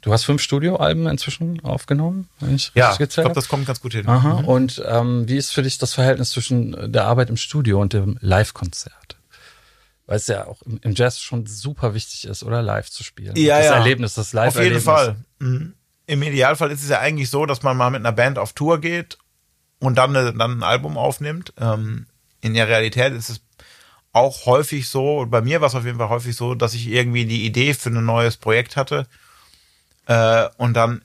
[0.06, 3.92] Du hast fünf Studioalben inzwischen aufgenommen, wenn ich ja, ich glaube, das kommt ganz gut
[3.92, 4.08] hin.
[4.08, 4.40] Aha.
[4.42, 4.44] Mhm.
[4.44, 8.16] Und ähm, wie ist für dich das Verhältnis zwischen der Arbeit im Studio und dem
[8.20, 9.16] Live-Konzert?
[10.06, 13.34] Weil es ja auch im Jazz schon super wichtig ist, oder live zu spielen.
[13.34, 13.74] Ja, das ja.
[13.74, 14.86] Erlebnis, das Live-Erlebnis.
[14.86, 15.24] Auf jeden Fall.
[15.40, 15.74] Mhm.
[16.06, 18.80] Im Idealfall ist es ja eigentlich so, dass man mal mit einer Band auf Tour
[18.80, 19.18] geht
[19.80, 21.52] und dann, dann ein Album aufnimmt.
[21.60, 22.06] Ähm,
[22.40, 23.40] in der Realität ist es
[24.12, 26.88] auch häufig so, und bei mir war es auf jeden Fall häufig so, dass ich
[26.88, 29.06] irgendwie die Idee für ein neues Projekt hatte
[30.06, 31.02] äh, und dann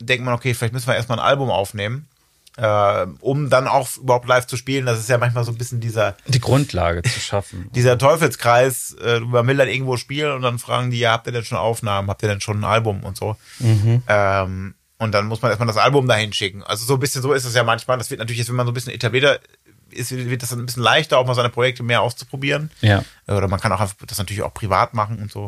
[0.00, 2.08] denkt man, okay, vielleicht müssen wir erstmal ein Album aufnehmen,
[2.56, 4.86] äh, um dann auch überhaupt live zu spielen.
[4.86, 6.16] Das ist ja manchmal so ein bisschen dieser...
[6.26, 7.68] Die Grundlage zu schaffen.
[7.74, 11.32] dieser Teufelskreis, äh, man will dann irgendwo spielen und dann fragen die, ja, habt ihr
[11.32, 13.36] denn schon Aufnahmen, habt ihr denn schon ein Album und so.
[13.58, 14.02] Mhm.
[14.06, 16.62] Ähm, und dann muss man erstmal das Album dahin schicken.
[16.62, 17.96] Also so ein bisschen so ist es ja manchmal.
[17.96, 19.40] Das wird natürlich jetzt, wenn man so ein bisschen etablierter
[19.88, 22.70] ist, wird das ein bisschen leichter, auch mal seine Projekte mehr auszuprobieren.
[22.82, 23.02] Ja.
[23.26, 25.46] Oder man kann auch das natürlich auch privat machen und so.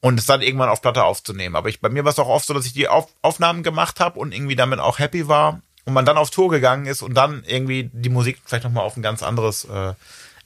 [0.00, 1.54] Und es dann irgendwann auf Platte aufzunehmen.
[1.54, 4.00] Aber ich, bei mir war es auch oft so, dass ich die auf, Aufnahmen gemacht
[4.00, 5.62] habe und irgendwie damit auch happy war.
[5.84, 8.96] Und man dann auf Tour gegangen ist und dann irgendwie die Musik vielleicht nochmal auf
[8.96, 9.94] ein ganz anderes äh,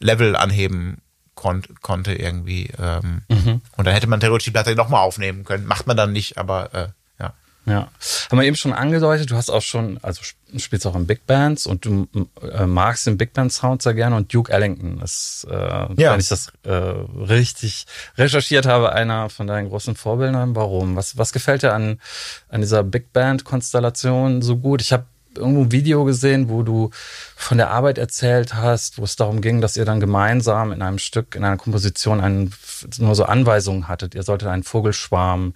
[0.00, 0.98] Level anheben
[1.34, 2.70] kon konnte irgendwie.
[2.78, 3.62] Ähm, mhm.
[3.74, 5.64] Und dann hätte man theoretisch die Platte nochmal aufnehmen können.
[5.64, 6.88] Macht man dann nicht, aber äh,
[7.66, 7.88] ja,
[8.30, 10.22] haben wir eben schon angedeutet, du hast auch schon, also
[10.56, 12.08] spielst auch in Big Bands und du
[12.42, 16.12] äh, magst den Big Band Sound sehr gerne und Duke Ellington ist, äh, ja.
[16.12, 20.56] wenn ich das äh, richtig recherchiert habe, einer von deinen großen Vorbildern.
[20.56, 20.96] Warum?
[20.96, 22.00] Was, was gefällt dir an,
[22.48, 24.80] an dieser Big Band Konstellation so gut?
[24.80, 25.04] Ich habe
[25.36, 26.90] irgendwo ein Video gesehen, wo du
[27.36, 30.98] von der Arbeit erzählt hast, wo es darum ging, dass ihr dann gemeinsam in einem
[30.98, 32.52] Stück, in einer Komposition einen,
[32.98, 34.14] nur so Anweisungen hattet.
[34.14, 35.54] Ihr solltet einen Vogelschwarm,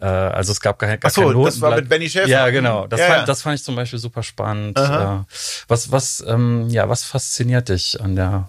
[0.00, 2.28] äh, also es gab gar, gar Ach so, kein das war mit Benny Schäfer.
[2.28, 2.86] Ja, genau.
[2.86, 3.26] Das, ja, fand, ja.
[3.26, 4.78] das fand ich zum Beispiel super spannend.
[4.78, 5.26] Aha.
[5.66, 8.48] Was, was, ähm, ja, was fasziniert dich an der,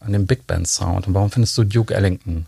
[0.00, 2.46] an dem Big Band Sound und warum findest du Duke Ellington?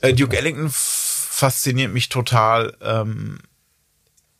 [0.00, 2.74] Äh, Duke Ellington fasziniert mich total.
[2.82, 3.38] Ähm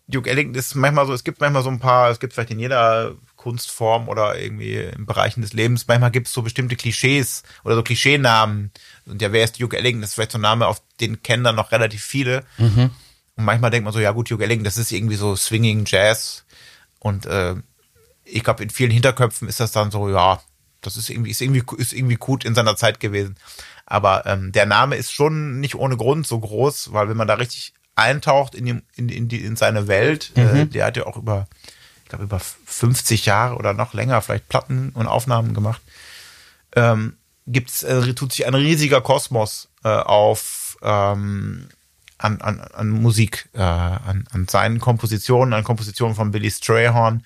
[0.09, 2.61] Duke Ellington ist manchmal so, es gibt manchmal so ein paar, es gibt vielleicht in
[2.61, 7.75] jeder Kunstform oder irgendwie in Bereichen des Lebens, manchmal gibt es so bestimmte Klischees oder
[7.75, 8.71] so Klischeenamen.
[9.07, 10.03] Und ja, wer ist Duke Ellington?
[10.03, 12.45] Das ist vielleicht so ein Name, auf den kennen dann noch relativ viele.
[12.59, 12.91] Mhm.
[13.37, 16.45] Und manchmal denkt man so, ja gut, Duke Ellington, das ist irgendwie so Swinging Jazz.
[17.01, 17.57] Und äh,
[18.25, 20.41] ich glaube, in vielen Hinterköpfen ist das dann so, ja,
[20.83, 23.37] das ist irgendwie, ist irgendwie, ist irgendwie gut in seiner Zeit gewesen.
[23.87, 27.35] Aber ähm, der Name ist schon nicht ohne Grund so groß, weil wenn man da
[27.35, 30.71] richtig eintaucht in, die, in, in, die, in seine Welt, äh, Mhm.
[30.71, 31.49] der hat ja auch über,
[32.05, 35.81] ich glaube, über 50 Jahre oder noch länger vielleicht Platten und Aufnahmen gemacht,
[36.77, 41.69] ähm, gibt's, äh, tut sich ein riesiger Kosmos äh, auf ähm,
[42.19, 47.25] an, an, an Musik, äh, an, an seinen Kompositionen, an Kompositionen von Billy Strayhorn,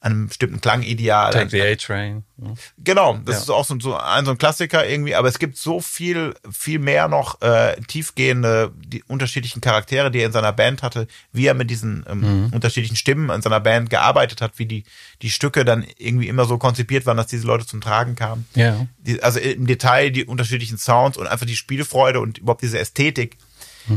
[0.00, 1.32] an einem bestimmten Klangideal.
[1.32, 2.22] Take the A-Train.
[2.36, 2.54] Ja.
[2.78, 3.42] Genau, das Ja.
[3.42, 6.78] ist auch so, so, ein, so ein Klassiker irgendwie, aber es gibt so viel, viel
[6.78, 11.54] mehr noch äh, tiefgehende, die unterschiedlichen Charaktere, die er in seiner Band hatte, wie er
[11.54, 14.84] mit diesen ähm, unterschiedlichen Stimmen in seiner Band gearbeitet hat, wie die,
[15.22, 18.46] die Stücke dann irgendwie immer so konzipiert waren, dass diese Leute zum Tragen kamen.
[18.54, 18.86] Ja.
[18.98, 23.36] Die, also im Detail die unterschiedlichen Sounds und einfach die Spielfreude und überhaupt diese Ästhetik.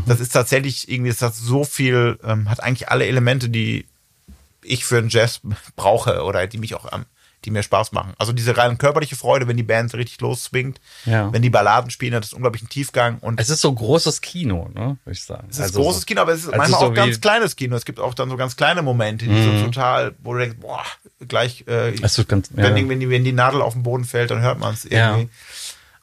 [0.05, 3.85] Das ist tatsächlich irgendwie, das hat so viel, ähm, hat eigentlich alle Elemente, die
[4.63, 5.41] ich für einen Jazz
[5.75, 7.05] brauche oder die mich auch am,
[7.45, 8.13] die mir Spaß machen.
[8.19, 11.33] Also diese rein körperliche Freude, wenn die Band richtig losswingt, Ja.
[11.33, 14.97] wenn die Balladen spielen, hat das unglaublichen Tiefgang und Es ist so großes Kino, ne,
[15.03, 15.47] würde ich sagen.
[15.49, 17.75] es ist großes Kino, aber es ist also manchmal so auch ganz kleines Kino.
[17.75, 20.83] Es gibt auch dann so ganz kleine Momente, die so total, wo du denkst, boah,
[21.27, 22.57] gleich, äh, Es ganz, ja.
[22.63, 24.85] wenn, die, wenn, die, wenn die Nadel auf den Boden fällt, dann hört man es
[24.85, 25.23] irgendwie.
[25.23, 25.27] Ja.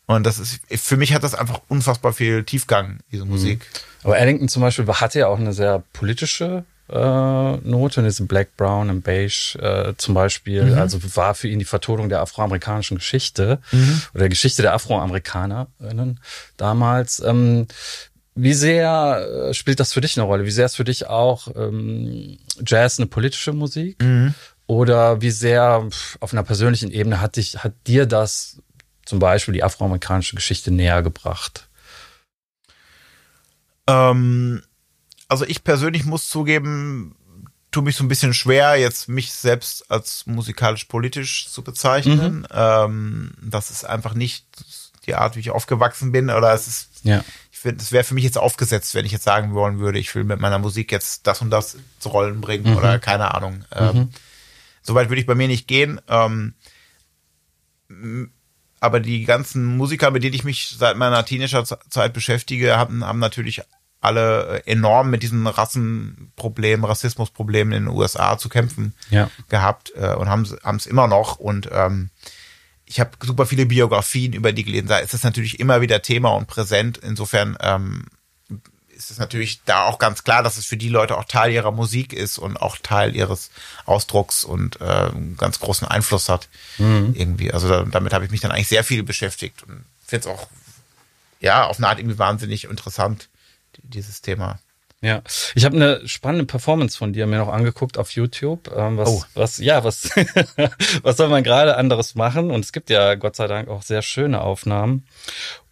[0.06, 3.30] Und das ist, für mich hat das einfach unfassbar viel Tiefgang, diese Mhm.
[3.30, 3.66] Musik.
[4.02, 8.88] Aber Ellington zum Beispiel hatte ja auch eine sehr politische Note in diesem Black, Brown
[8.90, 10.64] und Beige äh, zum Beispiel.
[10.64, 10.78] Mhm.
[10.78, 14.02] Also war für ihn die Vertonung der afroamerikanischen Geschichte Mhm.
[14.14, 16.20] oder der Geschichte der Afroamerikanerinnen
[16.56, 17.20] damals.
[17.20, 17.66] Ähm,
[18.34, 20.44] wie sehr äh, spielt das für dich eine Rolle?
[20.44, 24.00] Wie sehr ist für dich auch ähm, Jazz eine politische Musik?
[24.02, 24.34] Mhm.
[24.66, 25.88] Oder wie sehr
[26.20, 28.58] auf einer persönlichen Ebene hat dich, hat dir das
[29.06, 31.66] zum Beispiel die afroamerikanische Geschichte näher gebracht?
[33.86, 34.62] Ähm,
[35.28, 37.14] also ich persönlich muss zugeben,
[37.70, 42.46] tue mich so ein bisschen schwer, jetzt mich selbst als musikalisch-politisch zu bezeichnen.
[42.50, 44.46] Ähm, das ist einfach nicht
[45.06, 46.30] die Art, wie ich aufgewachsen bin.
[46.30, 47.22] Oder es ist, Ja.
[47.52, 50.14] ich finde, es wäre für mich jetzt aufgesetzt, wenn ich jetzt sagen wollen würde, ich
[50.14, 53.64] will mit meiner Musik jetzt das und das zu Rollen bringen oder keine Ahnung.
[53.72, 54.10] Ähm,
[54.82, 56.00] Soweit würde ich bei mir nicht gehen.
[56.08, 56.54] Ähm,
[58.80, 63.62] aber die ganzen Musiker, mit denen ich mich seit meiner Teenagerzeit beschäftige, haben, haben natürlich
[64.00, 69.30] alle äh, enorm mit diesen Rassenproblemen, Rassismusproblemen in den USA zu kämpfen Ja.
[69.48, 70.42] gehabt äh, und haben
[70.76, 71.36] es immer noch.
[71.36, 72.10] Und ähm,
[72.86, 74.88] ich habe super viele Biografien über die gelesen.
[74.88, 76.98] Da ist es natürlich immer wieder Thema und präsent.
[76.98, 78.06] Insofern ähm,
[78.88, 81.70] ist es natürlich da auch ganz klar, dass es für die Leute auch Teil ihrer
[81.70, 83.50] Musik ist und auch Teil ihres
[83.84, 86.48] Ausdrucks und äh, einen ganz großen Einfluss hat
[87.14, 87.52] irgendwie.
[87.52, 90.48] Also da, damit habe ich mich dann eigentlich sehr viel beschäftigt und finde es auch
[91.40, 93.28] ja auf eine Art irgendwie wahnsinnig interessant
[93.82, 94.58] dieses Thema.
[95.00, 95.22] Ja,
[95.54, 98.68] ich habe eine spannende Performance von dir mir noch angeguckt auf YouTube.
[98.76, 99.22] Ähm, was, Oh.
[99.34, 100.10] was, ja, was,
[101.02, 102.50] was soll man gerade anderes machen?
[102.50, 105.06] Und es gibt ja Gott sei Dank auch sehr schöne Aufnahmen.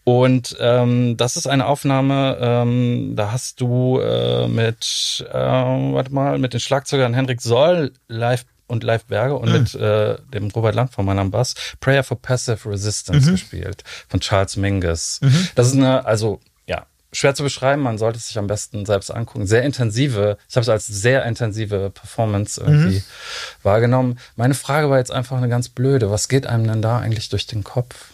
[0.04, 6.38] Und ähm, das ist eine Aufnahme, ähm, da hast du äh, mit, äh, warte mal,
[6.38, 11.18] mit den Schlagzeugern Henrik Soll live und Live Berger und mit äh, dem Robert Landvormann
[11.18, 15.20] am Bass Prayer for Passive Resistance gespielt von Charles Mingus.
[15.56, 16.40] Das ist eine, also
[17.12, 19.46] schwer zu beschreiben, man sollte es sich am besten selbst angucken.
[19.46, 23.02] Sehr intensive, ich habe es als sehr intensive Performance irgendwie
[23.62, 24.18] wahrgenommen.
[24.36, 26.10] Meine Frage war jetzt einfach eine ganz blöde.
[26.10, 28.12] Was geht einem denn da eigentlich durch den Kopf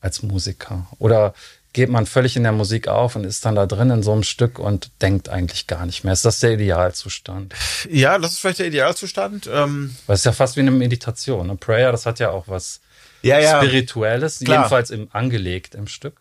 [0.00, 0.86] als Musiker?
[0.98, 1.34] Oder
[1.72, 4.22] geht man völlig in der Musik auf und ist dann da drin in so einem
[4.22, 6.12] Stück und denkt eigentlich gar nicht mehr?
[6.12, 7.54] Ist das der Idealzustand?
[7.90, 9.48] Ja, das ist vielleicht der Idealzustand.
[9.52, 11.48] Ähm, Weil es ist ja fast wie eine Meditation.
[11.48, 11.56] Ne?
[11.56, 12.80] Prayer, das hat ja auch was
[13.22, 13.62] ja, ja.
[13.62, 14.58] Spirituelles, Klar.
[14.58, 16.16] jedenfalls im, angelegt im Stück.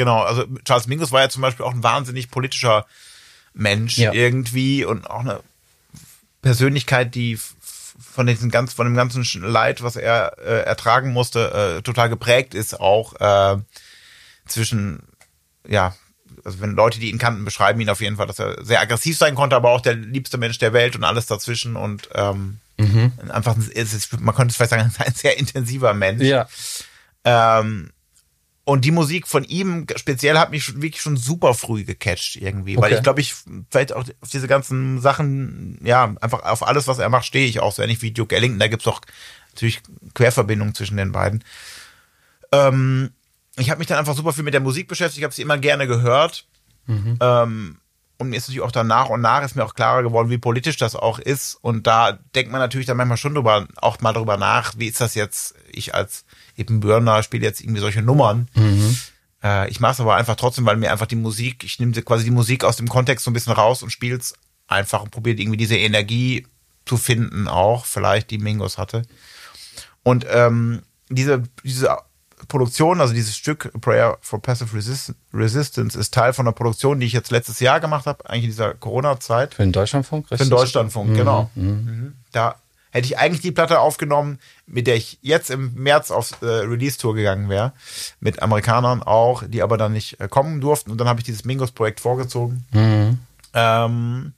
[0.00, 2.86] Genau, also Charles Mingus war ja zum Beispiel auch ein wahnsinnig politischer
[3.52, 4.14] Mensch Ja.
[4.14, 5.40] irgendwie und auch eine
[6.40, 7.38] Persönlichkeit, die
[8.00, 12.54] von diesem ganz, von dem ganzen Leid, was er äh, ertragen musste, äh, total geprägt
[12.54, 13.58] ist, auch äh,
[14.46, 15.00] zwischen,
[15.68, 15.94] ja,
[16.46, 19.18] also wenn Leute, die ihn kannten, beschreiben ihn auf jeden Fall, dass er sehr aggressiv
[19.18, 22.56] sein konnte, aber auch der liebste Mensch der Welt und alles dazwischen und ähm,
[23.28, 26.22] einfach, es ist, man könnte es vielleicht sagen, ein sehr intensiver Mensch.
[26.22, 26.48] Ja,
[27.22, 27.90] Ähm,
[28.64, 32.84] und die Musik von ihm speziell hat mich wirklich schon super früh gecatcht irgendwie, weil
[32.84, 32.96] Okay.
[32.96, 33.34] ich glaube, ich
[33.70, 37.60] vielleicht auch auf diese ganzen Sachen, ja, einfach auf alles, was er macht, stehe ich
[37.60, 38.60] auch so ähnlich wie Duke Ellington.
[38.60, 39.00] Da gibt's auch
[39.50, 39.80] natürlich
[40.14, 41.42] Querverbindungen zwischen den beiden.
[42.52, 43.10] Ähm,
[43.56, 45.58] ich habe mich dann einfach super viel mit der Musik beschäftigt, ich habe sie immer
[45.58, 46.46] gerne gehört.
[47.20, 47.78] Ähm,
[48.20, 50.76] und mir ist natürlich auch danach und nach ist mir auch klarer geworden, wie politisch
[50.76, 51.56] das auch ist.
[51.62, 55.00] Und da denkt man natürlich dann manchmal schon drüber, auch mal drüber nach, wie ist
[55.00, 58.48] das jetzt, ich als eben Bürner spiele jetzt irgendwie solche Nummern.
[58.54, 58.98] Mhm.
[59.42, 62.24] Äh, ich mache es aber einfach trotzdem, weil mir einfach die Musik, ich nehme quasi
[62.24, 64.34] die Musik aus dem Kontext so ein bisschen raus und spiele es
[64.68, 66.46] einfach und probiere irgendwie diese Energie
[66.84, 69.02] zu finden auch, vielleicht die Mingos hatte.
[70.02, 71.96] Und ähm, diese, diese
[72.48, 77.06] Produktion, also dieses Stück Prayer for Passive Resist Resistance, ist Teil von einer Produktion, die
[77.06, 79.54] ich jetzt letztes Jahr gemacht habe, eigentlich in dieser Corona-Zeit.
[79.54, 80.38] Für den Deutschlandfunk, richtig?
[80.38, 81.14] Für den Deutschlandfunk, mhm.
[81.14, 81.50] genau.
[81.54, 81.64] Mhm.
[81.64, 82.12] mhm.
[82.32, 82.56] Da
[82.90, 87.14] hätte ich eigentlich die Platte aufgenommen, mit der ich jetzt im März auf äh, Release-Tour
[87.14, 87.72] gegangen wäre,
[88.20, 90.90] mit Amerikanern auch, die aber dann nicht äh, kommen durften.
[90.90, 92.66] Und dann habe ich dieses Mingos-Projekt vorgezogen.
[92.72, 93.18] Mhm.
[93.54, 94.32] Ähm,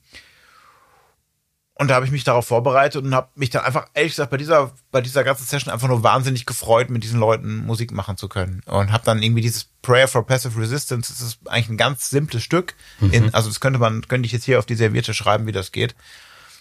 [1.83, 4.37] und da habe ich mich darauf vorbereitet und habe mich dann einfach, ehrlich gesagt, bei
[4.37, 8.29] dieser, bei dieser ganzen Session einfach nur wahnsinnig gefreut, mit diesen Leuten Musik machen zu
[8.29, 8.61] können.
[8.65, 12.41] Und habe dann irgendwie dieses Prayer for Passive Resistance, das ist eigentlich ein ganz simples
[12.41, 12.75] Stück.
[13.01, 13.11] Mhm.
[13.11, 15.73] In, also das könnte man, könnte ich jetzt hier auf die Serviette schreiben, wie das
[15.73, 15.93] geht.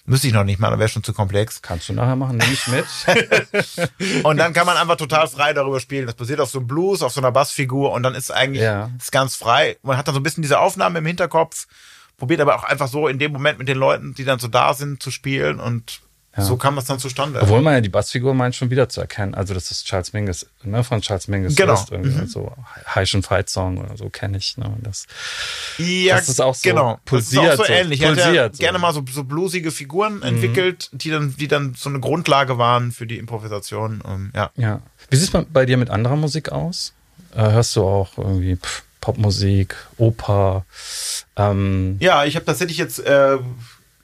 [0.07, 1.63] Müsste ich noch nicht mal, dann wäre schon zu komplex.
[1.63, 4.25] Kannst du nachher machen, nehme ich mit.
[4.25, 6.07] und dann kann man einfach total frei darüber spielen.
[6.07, 8.91] Das basiert auf so einem Blues, auf so einer Bassfigur und dann ist eigentlich ja.
[8.99, 9.77] ist ganz frei.
[9.85, 11.69] Man hat dann so ein bisschen diese Aufnahme im Hinterkopf
[12.17, 14.75] probiert aber auch einfach so in dem Moment mit den Leuten, die dann so da
[14.75, 16.01] sind, zu spielen und
[16.37, 16.45] ja.
[16.45, 17.41] so kam das dann zustande.
[17.43, 19.35] Obwohl man ja die Bassfigur meint schon wieder zu erkennen.
[19.35, 21.57] Also das ist Charles Mingus, ne, von Charles Mingus.
[21.57, 21.75] Genau.
[21.75, 22.27] Ist mhm.
[22.27, 22.53] So
[22.95, 24.57] Heischen Fight Song oder so kenne ich.
[24.57, 25.07] Ne, das,
[25.79, 26.99] ja, das ist auch so genau.
[27.05, 27.45] pulsiert.
[27.45, 28.01] Das ist auch so ähnlich.
[28.01, 30.23] Pulsiert, er hat ja gerne mal so, so bluesige Figuren mhm.
[30.23, 34.01] entwickelt, die dann, die dann so eine Grundlage waren für die Improvisation.
[34.01, 34.51] Um, ja.
[34.57, 34.81] ja.
[35.11, 36.95] Wie sieht es bei dir mit anderer Musik aus?
[37.35, 40.65] Äh, hörst du auch irgendwie pff, Popmusik, Oper.
[41.37, 43.01] Ähm, ja, ich habe tatsächlich jetzt.
[43.01, 43.39] Äh,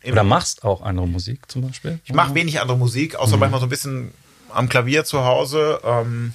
[0.04, 2.00] oder machst auch andere Musik zum Beispiel?
[2.04, 3.40] Ich mache wenig andere Musik, außer mhm.
[3.40, 4.12] manchmal so ein bisschen
[4.52, 5.80] am Klavier zu Hause.
[5.84, 6.34] Ähm,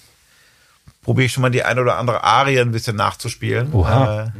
[1.03, 3.73] Probiere ich schon mal die eine oder andere Arie ein bisschen nachzuspielen.
[3.73, 4.27] Oha.
[4.27, 4.31] Äh,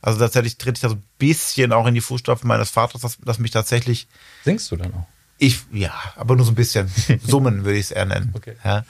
[0.00, 3.18] also tatsächlich tritt ich da so ein bisschen auch in die Fußstapfen meines Vaters, dass,
[3.18, 4.06] dass mich tatsächlich.
[4.44, 5.06] Singst du dann auch?
[5.38, 6.88] Ich, ja, aber nur so ein bisschen.
[7.26, 8.32] Summen würde ich es eher nennen.
[8.34, 8.54] Okay.
[8.62, 8.84] Ja.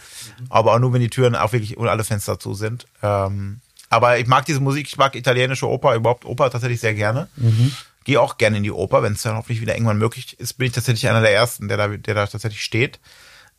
[0.50, 2.86] Aber auch nur, wenn die Türen auch wirklich und alle Fenster zu sind.
[3.02, 3.60] Ähm,
[3.92, 7.28] aber ich mag diese Musik, ich mag italienische Oper, überhaupt Oper tatsächlich sehr gerne.
[7.36, 7.72] Mhm.
[8.04, 10.68] Gehe auch gerne in die Oper, wenn es dann hoffentlich wieder irgendwann möglich ist, bin
[10.68, 13.00] ich tatsächlich einer der ersten, der da, der da tatsächlich steht.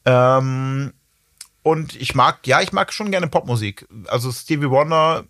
[0.05, 0.91] Ähm,
[1.61, 3.87] und ich mag, ja, ich mag schon gerne Popmusik.
[4.07, 5.23] Also Stevie Wonder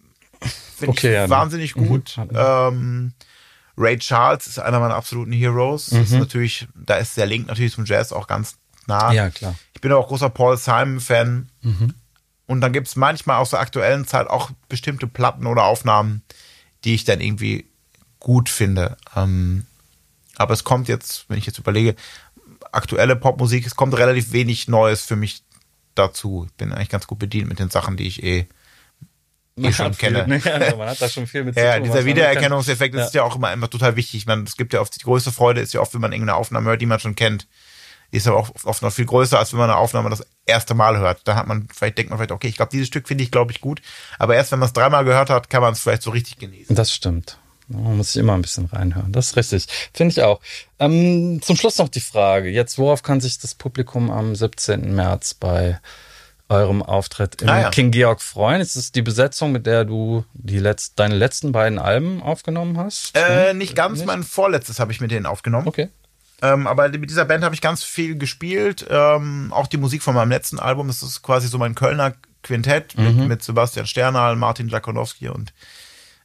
[0.78, 1.30] finde okay, ich ja, ne?
[1.30, 1.88] wahnsinnig mhm.
[1.88, 2.18] gut.
[2.18, 2.30] Mhm.
[2.34, 3.14] Ähm,
[3.78, 5.92] Ray Charles ist einer meiner absoluten Heroes.
[5.92, 6.02] Mhm.
[6.02, 8.56] Ist natürlich, da ist der Link natürlich zum Jazz auch ganz
[8.88, 9.12] nah.
[9.12, 9.56] Ja, klar.
[9.74, 11.50] Ich bin auch großer Paul Simon-Fan.
[11.62, 11.94] Mhm.
[12.46, 16.22] Und dann gibt es manchmal aus der aktuellen Zeit auch bestimmte Platten oder Aufnahmen,
[16.84, 17.66] die ich dann irgendwie
[18.20, 18.98] gut finde.
[19.16, 19.66] Ähm,
[20.36, 21.96] aber es kommt jetzt, wenn ich jetzt überlege,
[22.72, 25.44] aktuelle Popmusik, es kommt relativ wenig Neues für mich
[25.96, 26.46] dazu.
[26.48, 28.48] Ich bin eigentlich ganz gut bedient mit den Sachen, die ich eh,
[29.58, 30.26] eh schon kenne.
[30.28, 30.42] Ne?
[30.44, 31.84] Also man hat da schon viel mit ja, zu tun.
[31.86, 33.06] Dieser Wiedererkennungseffekt ja.
[33.06, 34.26] ist ja auch immer, immer total wichtig.
[34.26, 36.70] Man, es gibt ja oft die größte Freude, ist ja oft, wenn man irgendeine Aufnahme
[36.70, 37.48] hört, die man schon kennt
[38.14, 40.98] ist aber auch oft noch viel größer, als wenn man eine Aufnahme das erste Mal
[41.00, 41.22] hört.
[41.26, 43.52] Da hat man, vielleicht denkt man vielleicht, okay, ich glaube, dieses Stück finde ich, glaube
[43.52, 43.82] ich, gut.
[44.20, 46.76] Aber erst wenn man es dreimal gehört hat, kann man es vielleicht so richtig genießen.
[46.76, 47.40] Das stimmt.
[47.68, 49.12] Man muss sich immer ein bisschen reinhören.
[49.12, 49.66] Das ist richtig.
[49.94, 50.42] Finde ich auch.
[50.80, 52.50] Ähm, zum Schluss noch die Frage.
[52.50, 54.94] Jetzt, worauf kann sich das Publikum am 17.
[54.94, 55.80] März bei
[56.50, 57.70] eurem Auftritt im ah, ja.
[57.72, 58.62] King Georg freuen?
[58.62, 63.18] Ist es die Besetzung, mit der du die letzt, deine letzten beiden Alben aufgenommen hast?
[63.18, 63.58] Äh, hm?
[63.58, 64.00] nicht ganz.
[64.00, 64.08] Nicht?
[64.08, 65.68] Mein vorletztes habe ich mit denen aufgenommen.
[65.68, 65.90] Okay.
[66.44, 68.86] Ähm, aber mit dieser Band habe ich ganz viel gespielt.
[68.90, 72.98] Ähm, auch die Musik von meinem letzten Album, das ist quasi so mein Kölner Quintett
[72.98, 73.06] mhm.
[73.06, 75.54] mit, mit, Sebastian Sternal, Martin Jakonowski und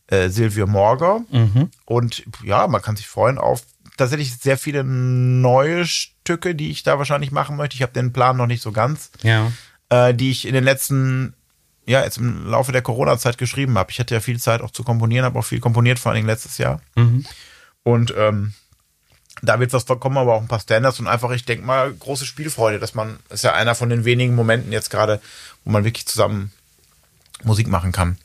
[0.09, 1.21] äh, Silvio Morger.
[1.31, 1.71] Mhm.
[1.85, 3.63] Und ja, man kann sich freuen auf
[3.97, 7.77] tatsächlich sehr viele neue Stücke, die ich da wahrscheinlich machen möchte.
[7.77, 9.13] Ich habe den Plan noch nicht so ganz.
[9.23, 9.53] Ja.
[9.89, 11.35] Äh, die ich in den letzten,
[11.87, 13.93] ja, jetzt im Laufe der Corona-Zeit geschrieben habe.
[13.93, 16.59] Ich hatte ja viel Zeit auch zu komponieren, habe auch viel komponiert, vor allem letztes
[16.59, 16.81] Jahr.
[16.97, 17.25] Mhm.
[17.85, 18.55] Und ähm,
[19.43, 22.27] da wird was kommen, aber auch ein paar Standards und einfach, ich denke mal, große
[22.27, 25.21] Spielfreude, dass man, ist ja einer von den wenigen Momenten jetzt gerade,
[25.65, 26.53] wo man wirklich zusammen
[27.45, 28.19] Musik machen kann.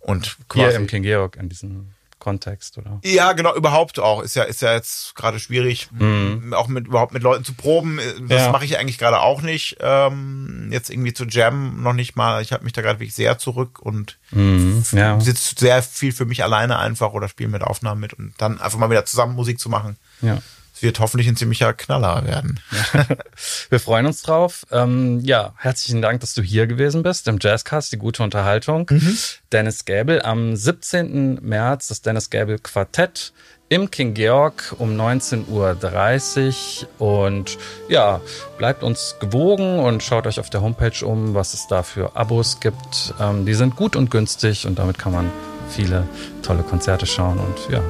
[0.00, 0.70] Und quasi.
[0.70, 1.93] Hier im King Georg in diesem
[2.24, 3.00] Kontext, oder?
[3.04, 4.22] Ja, genau, überhaupt auch.
[4.22, 6.54] Ist ja, ist ja jetzt gerade schwierig, mhm.
[6.56, 8.00] auch mit überhaupt mit Leuten zu proben.
[8.28, 8.50] Das ja.
[8.50, 9.76] mache ich eigentlich gerade auch nicht.
[9.80, 12.40] Ähm, jetzt irgendwie zu jammen noch nicht mal.
[12.40, 14.82] Ich habe mich da gerade wirklich sehr zurück und mhm.
[14.92, 15.20] ja.
[15.20, 18.78] sitze sehr viel für mich alleine einfach oder spiele mit Aufnahmen mit und dann einfach
[18.78, 19.98] mal wieder zusammen Musik zu machen.
[20.22, 20.38] Ja.
[20.74, 22.58] Es wird hoffentlich ein ziemlicher Knaller werden.
[23.70, 24.66] Wir freuen uns drauf.
[24.72, 28.88] Ähm, ja, herzlichen Dank, dass du hier gewesen bist im Jazzcast, die gute Unterhaltung.
[28.90, 29.16] Mhm.
[29.52, 31.38] Dennis Gäbel am 17.
[31.42, 33.32] März, das Dennis Gäbel Quartett
[33.68, 37.08] im King Georg um 19.30 Uhr.
[37.22, 37.56] Und
[37.88, 38.20] ja,
[38.58, 42.58] bleibt uns gewogen und schaut euch auf der Homepage um, was es da für Abos
[42.58, 43.14] gibt.
[43.20, 45.30] Ähm, die sind gut und günstig und damit kann man
[45.70, 46.08] viele
[46.42, 47.38] tolle Konzerte schauen.
[47.38, 47.80] Und ja,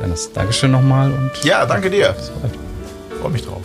[0.00, 2.14] Dennis, Dankeschön nochmal und ja, danke dir.
[3.20, 3.62] Freue mich drauf.